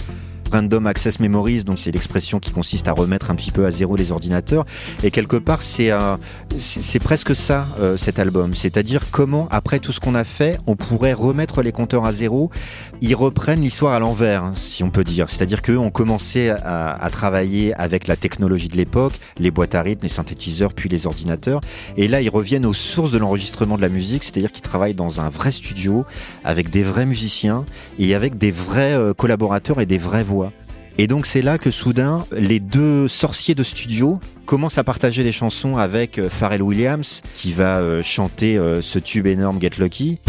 Random 0.55 0.87
Access 0.87 1.19
Memories, 1.19 1.65
donc 1.65 1.77
c'est 1.77 1.91
l'expression 1.91 2.39
qui 2.39 2.49
consiste 2.51 2.87
à 2.87 2.93
remettre 2.93 3.29
un 3.29 3.35
petit 3.35 3.51
peu 3.51 3.65
à 3.65 3.71
zéro 3.71 3.97
les 3.97 4.13
ordinateurs. 4.13 4.65
Et 5.03 5.11
quelque 5.11 5.35
part, 5.35 5.61
c'est 5.61 5.91
presque 7.03 7.35
ça, 7.35 7.67
euh, 7.81 7.97
cet 7.97 8.19
album. 8.19 8.55
C'est-à-dire 8.55 9.01
comment, 9.11 9.49
après 9.51 9.79
tout 9.79 9.91
ce 9.91 9.99
qu'on 9.99 10.15
a 10.15 10.23
fait, 10.23 10.57
on 10.65 10.77
pourrait 10.77 11.11
remettre 11.11 11.61
les 11.61 11.73
compteurs 11.73 12.05
à 12.05 12.13
zéro. 12.13 12.51
Ils 13.01 13.15
reprennent 13.15 13.59
l'histoire 13.59 13.93
à 13.93 13.99
l'envers, 13.99 14.45
hein, 14.45 14.53
si 14.55 14.81
on 14.81 14.89
peut 14.89 15.03
dire. 15.03 15.29
C'est-à-dire 15.29 15.61
qu'eux 15.61 15.77
ont 15.77 15.91
commencé 15.91 16.47
à, 16.47 16.91
à, 16.91 17.09
travailler 17.09 17.73
avec 17.73 18.07
la 18.07 18.15
technologie 18.15 18.69
de 18.69 18.77
l'époque, 18.77 19.13
les 19.37 19.51
boîtes 19.51 19.75
à 19.75 19.81
rythme, 19.81 20.03
les 20.03 20.09
synthétiseurs, 20.09 20.73
puis 20.73 20.87
les 20.87 21.05
ordinateurs. 21.05 21.59
Et 21.97 22.07
là, 22.07 22.21
ils 22.21 22.29
reviennent 22.29 22.65
aux 22.65 22.73
sources 22.73 23.11
de 23.11 23.17
l'enregistrement 23.17 23.75
de 23.75 23.81
la 23.81 23.89
musique, 23.89 24.23
c'est-à-dire 24.23 24.53
qu'ils 24.53 24.63
travaillent 24.63 24.93
dans 24.93 25.19
un 25.19 25.27
vrai 25.27 25.51
studio, 25.51 26.05
avec 26.45 26.69
des 26.69 26.83
vrais 26.83 27.05
musiciens 27.05 27.65
et 27.99 28.15
avec 28.15 28.37
des 28.37 28.51
vrais 28.51 28.93
euh, 28.93 29.13
collaborateurs 29.13 29.81
et 29.81 29.85
des 29.85 29.97
vraies 29.97 30.23
voix. 30.23 30.44
Et 30.97 31.07
donc 31.07 31.25
c'est 31.25 31.41
là 31.41 31.57
que 31.57 31.71
soudain, 31.71 32.25
les 32.31 32.61
deux 32.61 33.09
sorciers 33.09 33.53
de 33.53 33.63
studio 33.63 34.17
commencent 34.45 34.77
à 34.77 34.83
partager 34.83 35.23
des 35.23 35.33
chansons 35.33 35.75
avec 35.75 36.19
euh, 36.19 36.29
Pharrell 36.29 36.61
Williams, 36.61 37.21
qui 37.33 37.51
va 37.51 37.79
euh, 37.79 38.01
chanter 38.01 38.57
euh, 38.57 38.81
ce 38.81 38.99
tube 38.99 39.27
énorme 39.27 39.59
Get 39.59 39.71
Lucky. 39.77 40.19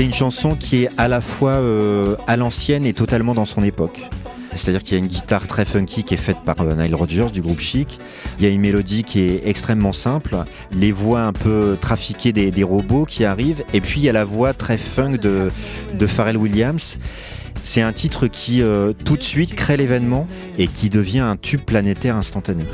C'est 0.00 0.06
une 0.06 0.14
chanson 0.14 0.54
qui 0.54 0.84
est 0.84 0.88
à 0.96 1.08
la 1.08 1.20
fois 1.20 1.50
euh, 1.50 2.16
à 2.26 2.38
l'ancienne 2.38 2.86
et 2.86 2.94
totalement 2.94 3.34
dans 3.34 3.44
son 3.44 3.62
époque. 3.62 4.00
C'est-à-dire 4.54 4.82
qu'il 4.82 4.96
y 4.96 4.96
a 4.98 5.04
une 5.04 5.10
guitare 5.10 5.46
très 5.46 5.66
funky 5.66 6.04
qui 6.04 6.14
est 6.14 6.16
faite 6.16 6.38
par 6.42 6.58
euh, 6.62 6.74
Nile 6.74 6.94
Rodgers 6.94 7.26
du 7.30 7.42
groupe 7.42 7.60
Chic. 7.60 7.98
Il 8.38 8.44
y 8.46 8.48
a 8.48 8.50
une 8.50 8.62
mélodie 8.62 9.04
qui 9.04 9.20
est 9.20 9.42
extrêmement 9.44 9.92
simple, 9.92 10.38
les 10.72 10.90
voix 10.90 11.20
un 11.24 11.34
peu 11.34 11.76
trafiquées 11.78 12.32
des, 12.32 12.62
robots 12.62 13.04
qui 13.04 13.26
arrivent, 13.26 13.62
et 13.74 13.82
puis 13.82 14.00
il 14.00 14.04
y 14.04 14.08
a 14.08 14.14
la 14.14 14.24
voix 14.24 14.54
très 14.54 14.78
funk 14.78 15.18
de, 15.18 15.50
Pharrell 16.06 16.38
Williams. 16.38 16.96
C'est 17.62 17.82
un 17.82 17.92
titre 17.92 18.26
qui 18.26 18.62
euh, 18.62 18.94
tout 19.04 19.18
de 19.18 19.22
suite 19.22 19.54
crée 19.54 19.76
l'événement 19.76 20.26
et 20.56 20.66
qui 20.66 20.88
devient 20.88 21.20
un 21.20 21.36
tube 21.36 21.60
planétaire 21.60 22.16
instantané. 22.16 22.64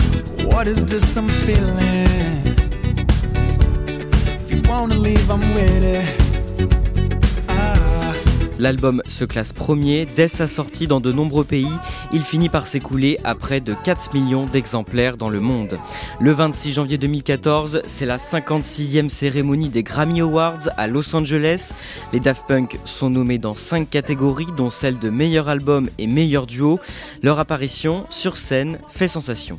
L'album 8.58 9.02
se 9.06 9.24
classe 9.24 9.52
premier. 9.52 10.06
Dès 10.16 10.28
sa 10.28 10.46
sortie 10.46 10.86
dans 10.86 11.00
de 11.00 11.12
nombreux 11.12 11.44
pays, 11.44 11.72
il 12.12 12.22
finit 12.22 12.48
par 12.48 12.66
s'écouler 12.66 13.18
à 13.24 13.34
près 13.34 13.60
de 13.60 13.74
4 13.74 14.14
millions 14.14 14.46
d'exemplaires 14.46 15.16
dans 15.16 15.28
le 15.28 15.40
monde. 15.40 15.78
Le 16.20 16.32
26 16.32 16.72
janvier 16.72 16.98
2014, 16.98 17.82
c'est 17.86 18.06
la 18.06 18.16
56e 18.16 19.08
cérémonie 19.08 19.68
des 19.68 19.82
Grammy 19.82 20.20
Awards 20.20 20.70
à 20.76 20.86
Los 20.86 21.14
Angeles. 21.14 21.72
Les 22.12 22.20
Daft 22.20 22.46
Punk 22.46 22.78
sont 22.84 23.10
nommés 23.10 23.38
dans 23.38 23.54
5 23.54 23.90
catégories, 23.90 24.46
dont 24.56 24.70
celle 24.70 24.98
de 24.98 25.10
meilleur 25.10 25.48
album 25.48 25.90
et 25.98 26.06
meilleur 26.06 26.46
duo. 26.46 26.80
Leur 27.22 27.38
apparition 27.38 28.06
sur 28.10 28.36
scène 28.36 28.78
fait 28.88 29.08
sensation 29.08 29.58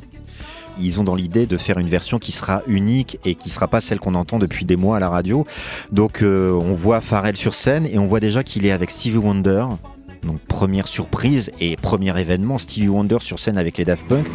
ils 0.80 1.00
ont 1.00 1.04
dans 1.04 1.14
l'idée 1.14 1.46
de 1.46 1.56
faire 1.56 1.78
une 1.78 1.88
version 1.88 2.18
qui 2.18 2.32
sera 2.32 2.62
unique 2.66 3.18
et 3.24 3.34
qui 3.34 3.50
sera 3.50 3.68
pas 3.68 3.80
celle 3.80 4.00
qu'on 4.00 4.14
entend 4.14 4.38
depuis 4.38 4.64
des 4.64 4.76
mois 4.76 4.96
à 4.96 5.00
la 5.00 5.08
radio. 5.08 5.46
Donc 5.92 6.22
euh, 6.22 6.52
on 6.52 6.74
voit 6.74 7.00
Pharrell 7.00 7.36
sur 7.36 7.54
scène 7.54 7.86
et 7.86 7.98
on 7.98 8.06
voit 8.06 8.20
déjà 8.20 8.42
qu'il 8.42 8.66
est 8.66 8.72
avec 8.72 8.90
Stevie 8.90 9.18
Wonder. 9.18 9.66
Donc 10.22 10.38
première 10.40 10.88
surprise 10.88 11.50
et 11.60 11.76
premier 11.76 12.18
événement, 12.18 12.58
Stevie 12.58 12.88
Wonder 12.88 13.18
sur 13.20 13.38
scène 13.38 13.58
avec 13.58 13.78
les 13.78 13.84
Daft 13.84 14.06
Punk. 14.06 14.26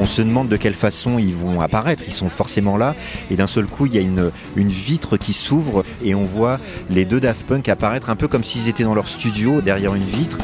On 0.00 0.06
se 0.06 0.22
demande 0.22 0.48
de 0.48 0.56
quelle 0.56 0.74
façon 0.74 1.18
ils 1.18 1.34
vont 1.34 1.60
apparaître. 1.60 2.02
Ils 2.06 2.12
sont 2.12 2.30
forcément 2.30 2.78
là. 2.78 2.94
Et 3.30 3.36
d'un 3.36 3.46
seul 3.46 3.66
coup, 3.66 3.84
il 3.84 3.94
y 3.94 3.98
a 3.98 4.00
une, 4.00 4.30
vitre 4.56 5.18
qui 5.18 5.34
s'ouvre 5.34 5.84
et 6.02 6.14
on 6.14 6.24
voit 6.24 6.58
les 6.88 7.04
deux 7.04 7.20
Daft 7.20 7.46
Punk 7.46 7.68
apparaître 7.68 8.08
un 8.08 8.16
peu 8.16 8.26
comme 8.26 8.42
s'ils 8.42 8.68
étaient 8.68 8.84
dans 8.84 8.94
leur 8.94 9.08
studio 9.08 9.60
derrière 9.60 9.94
une 9.94 10.04
vitre. 10.04 10.38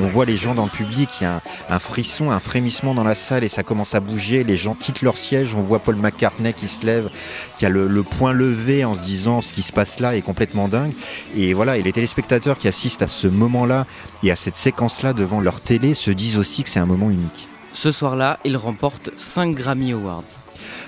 On 0.00 0.06
voit 0.06 0.24
les 0.24 0.36
gens 0.36 0.54
dans 0.54 0.64
le 0.64 0.70
public, 0.70 1.08
il 1.20 1.24
y 1.24 1.26
a 1.26 1.42
un, 1.68 1.78
frisson, 1.78 2.30
un 2.30 2.40
frémissement 2.40 2.94
dans 2.94 3.04
la 3.04 3.14
salle 3.14 3.44
et 3.44 3.48
ça 3.48 3.62
commence 3.62 3.94
à 3.94 4.00
bouger. 4.00 4.44
Les 4.44 4.56
gens 4.56 4.74
quittent 4.74 5.02
leur 5.02 5.16
siège. 5.16 5.54
On 5.54 5.60
voit 5.60 5.78
Paul 5.78 5.96
McCartney 5.96 6.52
qui 6.52 6.68
se 6.68 6.84
lève, 6.86 7.10
qui 7.56 7.66
a 7.66 7.68
le, 7.68 7.86
le 7.86 8.02
point 8.02 8.32
levé 8.32 8.84
en 8.84 8.94
se 8.94 9.00
disant 9.00 9.40
ce 9.42 9.52
qui 9.52 9.62
se 9.62 9.72
passe 9.72 10.00
là 10.00 10.16
est 10.16 10.22
complètement 10.22 10.68
dingue. 10.68 10.92
Et 11.36 11.52
voilà, 11.52 11.76
et 11.76 11.82
les 11.82 11.92
téléspectateurs 11.92 12.58
qui 12.58 12.68
assistent 12.68 13.02
à 13.02 13.08
ce 13.08 13.26
moment-là 13.26 13.86
et 14.22 14.30
à 14.30 14.36
cette 14.36 14.56
séquence-là 14.56 15.12
devant 15.12 15.40
leur 15.40 15.60
télé 15.60 15.94
se 15.94 16.10
disent 16.10 16.38
aussi 16.38 16.64
que 16.64 16.70
c'est 16.70 16.80
un 16.80 16.86
moment 16.86 17.10
unique. 17.10 17.48
Ce 17.72 17.90
soir-là, 17.90 18.38
il 18.44 18.56
remporte 18.56 19.10
5 19.16 19.54
Grammy 19.54 19.92
Awards. 19.92 20.24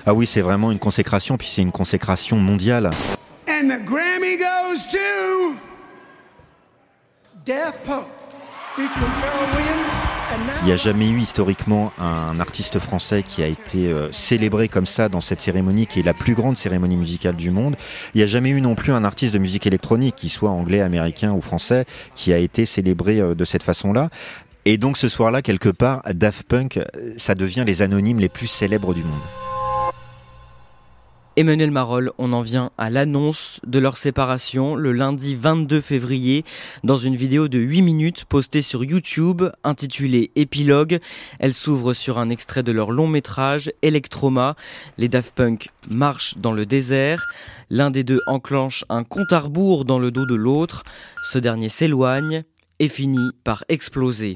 Ah 0.05 0.13
oui, 0.13 0.27
c'est 0.27 0.41
vraiment 0.41 0.71
une 0.71 0.79
consécration, 0.79 1.37
puis 1.37 1.47
c'est 1.47 1.61
une 1.61 1.71
consécration 1.71 2.37
mondiale. 2.37 2.91
And 3.65 3.69
the 3.69 3.83
Grammy 3.83 4.37
goes 4.37 4.85
to 4.91 5.55
Punk. 7.83 8.05
Il 8.77 10.65
n'y 10.65 10.71
a 10.71 10.75
jamais 10.75 11.09
eu 11.09 11.17
historiquement 11.19 11.91
un 11.97 12.39
artiste 12.39 12.77
français 12.77 13.23
qui 13.23 13.41
a 13.41 13.47
été 13.47 13.87
euh, 13.91 14.11
célébré 14.11 14.67
comme 14.67 14.85
ça 14.85 15.09
dans 15.09 15.21
cette 15.21 15.41
cérémonie 15.41 15.87
qui 15.87 16.01
est 16.01 16.03
la 16.03 16.13
plus 16.13 16.35
grande 16.35 16.59
cérémonie 16.59 16.95
musicale 16.95 17.35
du 17.35 17.49
monde. 17.49 17.75
Il 18.13 18.19
n'y 18.19 18.23
a 18.23 18.27
jamais 18.27 18.49
eu 18.49 18.61
non 18.61 18.75
plus 18.75 18.91
un 18.91 19.03
artiste 19.03 19.33
de 19.33 19.39
musique 19.39 19.65
électronique, 19.65 20.15
qui 20.15 20.29
soit 20.29 20.51
anglais, 20.51 20.81
américain 20.81 21.31
ou 21.31 21.41
français, 21.41 21.85
qui 22.13 22.33
a 22.33 22.37
été 22.37 22.67
célébré 22.67 23.19
euh, 23.19 23.33
de 23.33 23.45
cette 23.45 23.63
façon-là. 23.63 24.09
Et 24.65 24.77
donc 24.77 24.95
ce 24.97 25.09
soir-là, 25.09 25.41
quelque 25.41 25.69
part, 25.69 26.03
Daft 26.13 26.43
Punk, 26.43 26.77
euh, 26.77 27.13
ça 27.17 27.33
devient 27.33 27.63
les 27.65 27.81
anonymes 27.81 28.19
les 28.19 28.29
plus 28.29 28.47
célèbres 28.47 28.93
du 28.93 29.01
monde. 29.01 29.21
Emmanuel 31.37 31.69
Marol, 31.69 32.11
on 32.17 32.31
en 32.31 32.41
vient 32.41 32.71
à 32.77 32.89
l'annonce 32.89 33.59
de 33.67 33.77
leur 33.77 33.97
séparation 33.97 34.75
le 34.75 34.93
lundi 34.93 35.35
22 35.35 35.81
février 35.81 36.45
dans 36.85 36.95
une 36.95 37.17
vidéo 37.17 37.49
de 37.49 37.59
8 37.59 37.81
minutes 37.81 38.23
postée 38.23 38.61
sur 38.61 38.85
YouTube 38.85 39.43
intitulée 39.65 40.31
Épilogue. 40.37 40.99
Elle 41.39 41.51
s'ouvre 41.51 41.93
sur 41.93 42.19
un 42.19 42.29
extrait 42.29 42.63
de 42.63 42.71
leur 42.71 42.91
long 42.91 43.07
métrage 43.07 43.69
Electroma. 43.81 44.55
Les 44.97 45.09
Daft 45.09 45.35
Punk 45.35 45.71
marchent 45.89 46.37
dans 46.37 46.53
le 46.53 46.65
désert. 46.65 47.21
L'un 47.69 47.91
des 47.91 48.05
deux 48.05 48.19
enclenche 48.27 48.85
un 48.87 49.03
compte 49.03 49.33
à 49.33 49.41
rebours 49.41 49.83
dans 49.83 49.99
le 49.99 50.11
dos 50.11 50.25
de 50.25 50.35
l'autre. 50.35 50.83
Ce 51.31 51.37
dernier 51.37 51.67
s'éloigne 51.67 52.43
et 52.79 52.87
finit 52.87 53.31
par 53.43 53.65
exploser. 53.67 54.35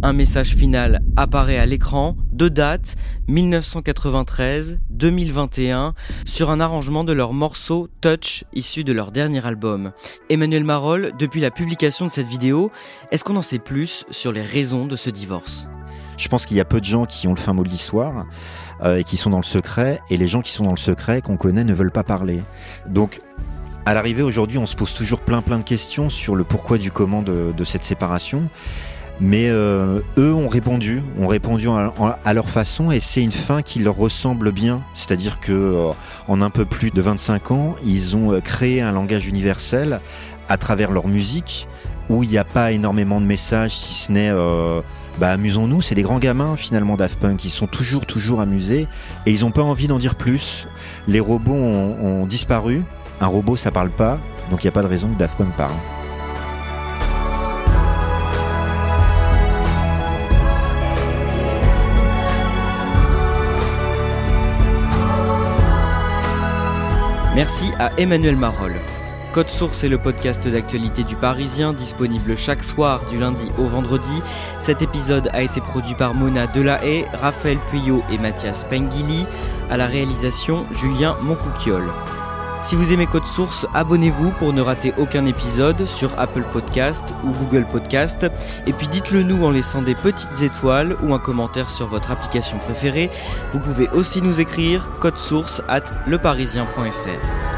Un 0.00 0.12
message 0.12 0.54
final 0.54 1.00
apparaît 1.16 1.58
à 1.58 1.66
l'écran, 1.66 2.14
deux 2.30 2.50
dates, 2.50 2.94
1993-2021, 3.28 5.92
sur 6.24 6.50
un 6.50 6.60
arrangement 6.60 7.02
de 7.02 7.12
leur 7.12 7.32
morceau 7.32 7.88
Touch 8.00 8.44
issu 8.52 8.84
de 8.84 8.92
leur 8.92 9.10
dernier 9.10 9.44
album. 9.44 9.90
Emmanuel 10.30 10.62
Marol, 10.62 11.10
depuis 11.18 11.40
la 11.40 11.50
publication 11.50 12.06
de 12.06 12.12
cette 12.12 12.28
vidéo, 12.28 12.70
est-ce 13.10 13.24
qu'on 13.24 13.34
en 13.34 13.42
sait 13.42 13.58
plus 13.58 14.04
sur 14.10 14.30
les 14.30 14.42
raisons 14.42 14.86
de 14.86 14.94
ce 14.94 15.10
divorce? 15.10 15.66
Je 16.16 16.28
pense 16.28 16.46
qu'il 16.46 16.56
y 16.56 16.60
a 16.60 16.64
peu 16.64 16.78
de 16.78 16.84
gens 16.84 17.04
qui 17.04 17.26
ont 17.26 17.34
le 17.34 17.40
fin 17.40 17.52
mot 17.52 17.64
de 17.64 17.68
l'histoire. 17.68 18.24
Euh, 18.84 18.98
et 18.98 19.04
qui 19.04 19.16
sont 19.16 19.30
dans 19.30 19.38
le 19.38 19.42
secret, 19.42 20.00
et 20.08 20.16
les 20.16 20.28
gens 20.28 20.40
qui 20.40 20.52
sont 20.52 20.62
dans 20.62 20.70
le 20.70 20.76
secret 20.76 21.20
qu'on 21.20 21.36
connaît 21.36 21.64
ne 21.64 21.74
veulent 21.74 21.90
pas 21.90 22.04
parler. 22.04 22.40
Donc 22.86 23.18
à 23.86 23.94
l'arrivée 23.94 24.22
aujourd'hui, 24.22 24.58
on 24.58 24.66
se 24.66 24.76
pose 24.76 24.94
toujours 24.94 25.18
plein 25.18 25.42
plein 25.42 25.58
de 25.58 25.64
questions 25.64 26.08
sur 26.08 26.36
le 26.36 26.44
pourquoi 26.44 26.78
du 26.78 26.92
comment 26.92 27.22
de, 27.22 27.52
de 27.56 27.64
cette 27.64 27.84
séparation. 27.84 28.48
Mais 29.20 29.48
euh, 29.48 30.00
eux 30.16 30.32
ont 30.32 30.48
répondu, 30.48 31.02
ont 31.18 31.26
répondu 31.26 31.68
à, 31.68 32.32
leur 32.32 32.48
façon 32.48 32.92
et 32.92 33.00
c'est 33.00 33.22
une 33.22 33.32
fin 33.32 33.62
qui 33.62 33.80
leur 33.80 33.96
ressemble 33.96 34.52
bien. 34.52 34.82
C'est-à-dire 34.94 35.40
que 35.40 35.52
euh, 35.52 35.90
en 36.28 36.40
un 36.40 36.50
peu 36.50 36.64
plus 36.64 36.90
de 36.90 37.02
25 37.02 37.50
ans, 37.50 37.76
ils 37.84 38.16
ont 38.16 38.32
euh, 38.32 38.40
créé 38.40 38.80
un 38.80 38.92
langage 38.92 39.26
universel 39.26 40.00
à 40.48 40.56
travers 40.56 40.92
leur 40.92 41.08
musique 41.08 41.66
où 42.08 42.22
il 42.22 42.30
n'y 42.30 42.38
a 42.38 42.44
pas 42.44 42.72
énormément 42.72 43.20
de 43.20 43.26
messages, 43.26 43.76
si 43.76 43.92
ce 43.94 44.12
n'est 44.12 44.32
bah 45.18 45.32
amusons-nous, 45.32 45.82
c'est 45.82 45.96
des 45.96 46.02
grands 46.02 46.20
gamins 46.20 46.56
finalement 46.56 46.96
Daft 46.96 47.18
Punk, 47.18 47.44
ils 47.44 47.50
sont 47.50 47.66
toujours 47.66 48.06
toujours 48.06 48.40
amusés 48.40 48.86
et 49.26 49.32
ils 49.32 49.40
n'ont 49.40 49.50
pas 49.50 49.62
envie 49.62 49.88
d'en 49.88 49.98
dire 49.98 50.14
plus. 50.14 50.68
Les 51.08 51.20
robots 51.20 51.52
ont, 51.52 51.96
ont 52.00 52.24
disparu, 52.24 52.82
un 53.20 53.26
robot 53.26 53.56
ça 53.56 53.72
parle 53.72 53.90
pas, 53.90 54.18
donc 54.50 54.62
il 54.62 54.66
n'y 54.66 54.70
a 54.70 54.72
pas 54.72 54.82
de 54.82 54.86
raison 54.86 55.08
que 55.08 55.18
Daft 55.18 55.36
Punk 55.36 55.52
parle. 55.56 55.74
Merci 67.38 67.70
à 67.78 67.92
Emmanuel 67.98 68.34
Marolle. 68.34 68.74
Code 69.30 69.48
Source 69.48 69.84
est 69.84 69.88
le 69.88 69.96
podcast 69.96 70.48
d'actualité 70.48 71.04
du 71.04 71.14
Parisien, 71.14 71.72
disponible 71.72 72.36
chaque 72.36 72.64
soir 72.64 73.06
du 73.06 73.16
lundi 73.16 73.48
au 73.58 73.64
vendredi. 73.66 74.24
Cet 74.58 74.82
épisode 74.82 75.30
a 75.32 75.42
été 75.42 75.60
produit 75.60 75.94
par 75.94 76.16
Mona 76.16 76.48
Delahaye, 76.48 77.04
Raphaël 77.12 77.58
Puyot 77.70 78.02
et 78.10 78.18
Mathias 78.18 78.64
Pengili. 78.64 79.24
À 79.70 79.76
la 79.76 79.86
réalisation, 79.86 80.66
Julien 80.72 81.16
Moncouquiole. 81.22 81.86
Si 82.60 82.76
vous 82.76 82.92
aimez 82.92 83.06
Code 83.06 83.26
Source, 83.26 83.66
abonnez-vous 83.72 84.30
pour 84.32 84.52
ne 84.52 84.60
rater 84.60 84.92
aucun 84.98 85.24
épisode 85.26 85.86
sur 85.86 86.18
Apple 86.18 86.44
Podcast 86.52 87.04
ou 87.24 87.30
Google 87.30 87.66
Podcast. 87.70 88.26
Et 88.66 88.72
puis 88.72 88.88
dites-le 88.88 89.22
nous 89.22 89.44
en 89.44 89.50
laissant 89.50 89.80
des 89.80 89.94
petites 89.94 90.42
étoiles 90.42 90.96
ou 91.02 91.14
un 91.14 91.18
commentaire 91.18 91.70
sur 91.70 91.86
votre 91.86 92.10
application 92.10 92.58
préférée. 92.58 93.10
Vous 93.52 93.60
pouvez 93.60 93.88
aussi 93.90 94.20
nous 94.20 94.40
écrire 94.40 94.90
source 95.16 95.62
at 95.68 95.84
leparisien.fr. 96.06 97.57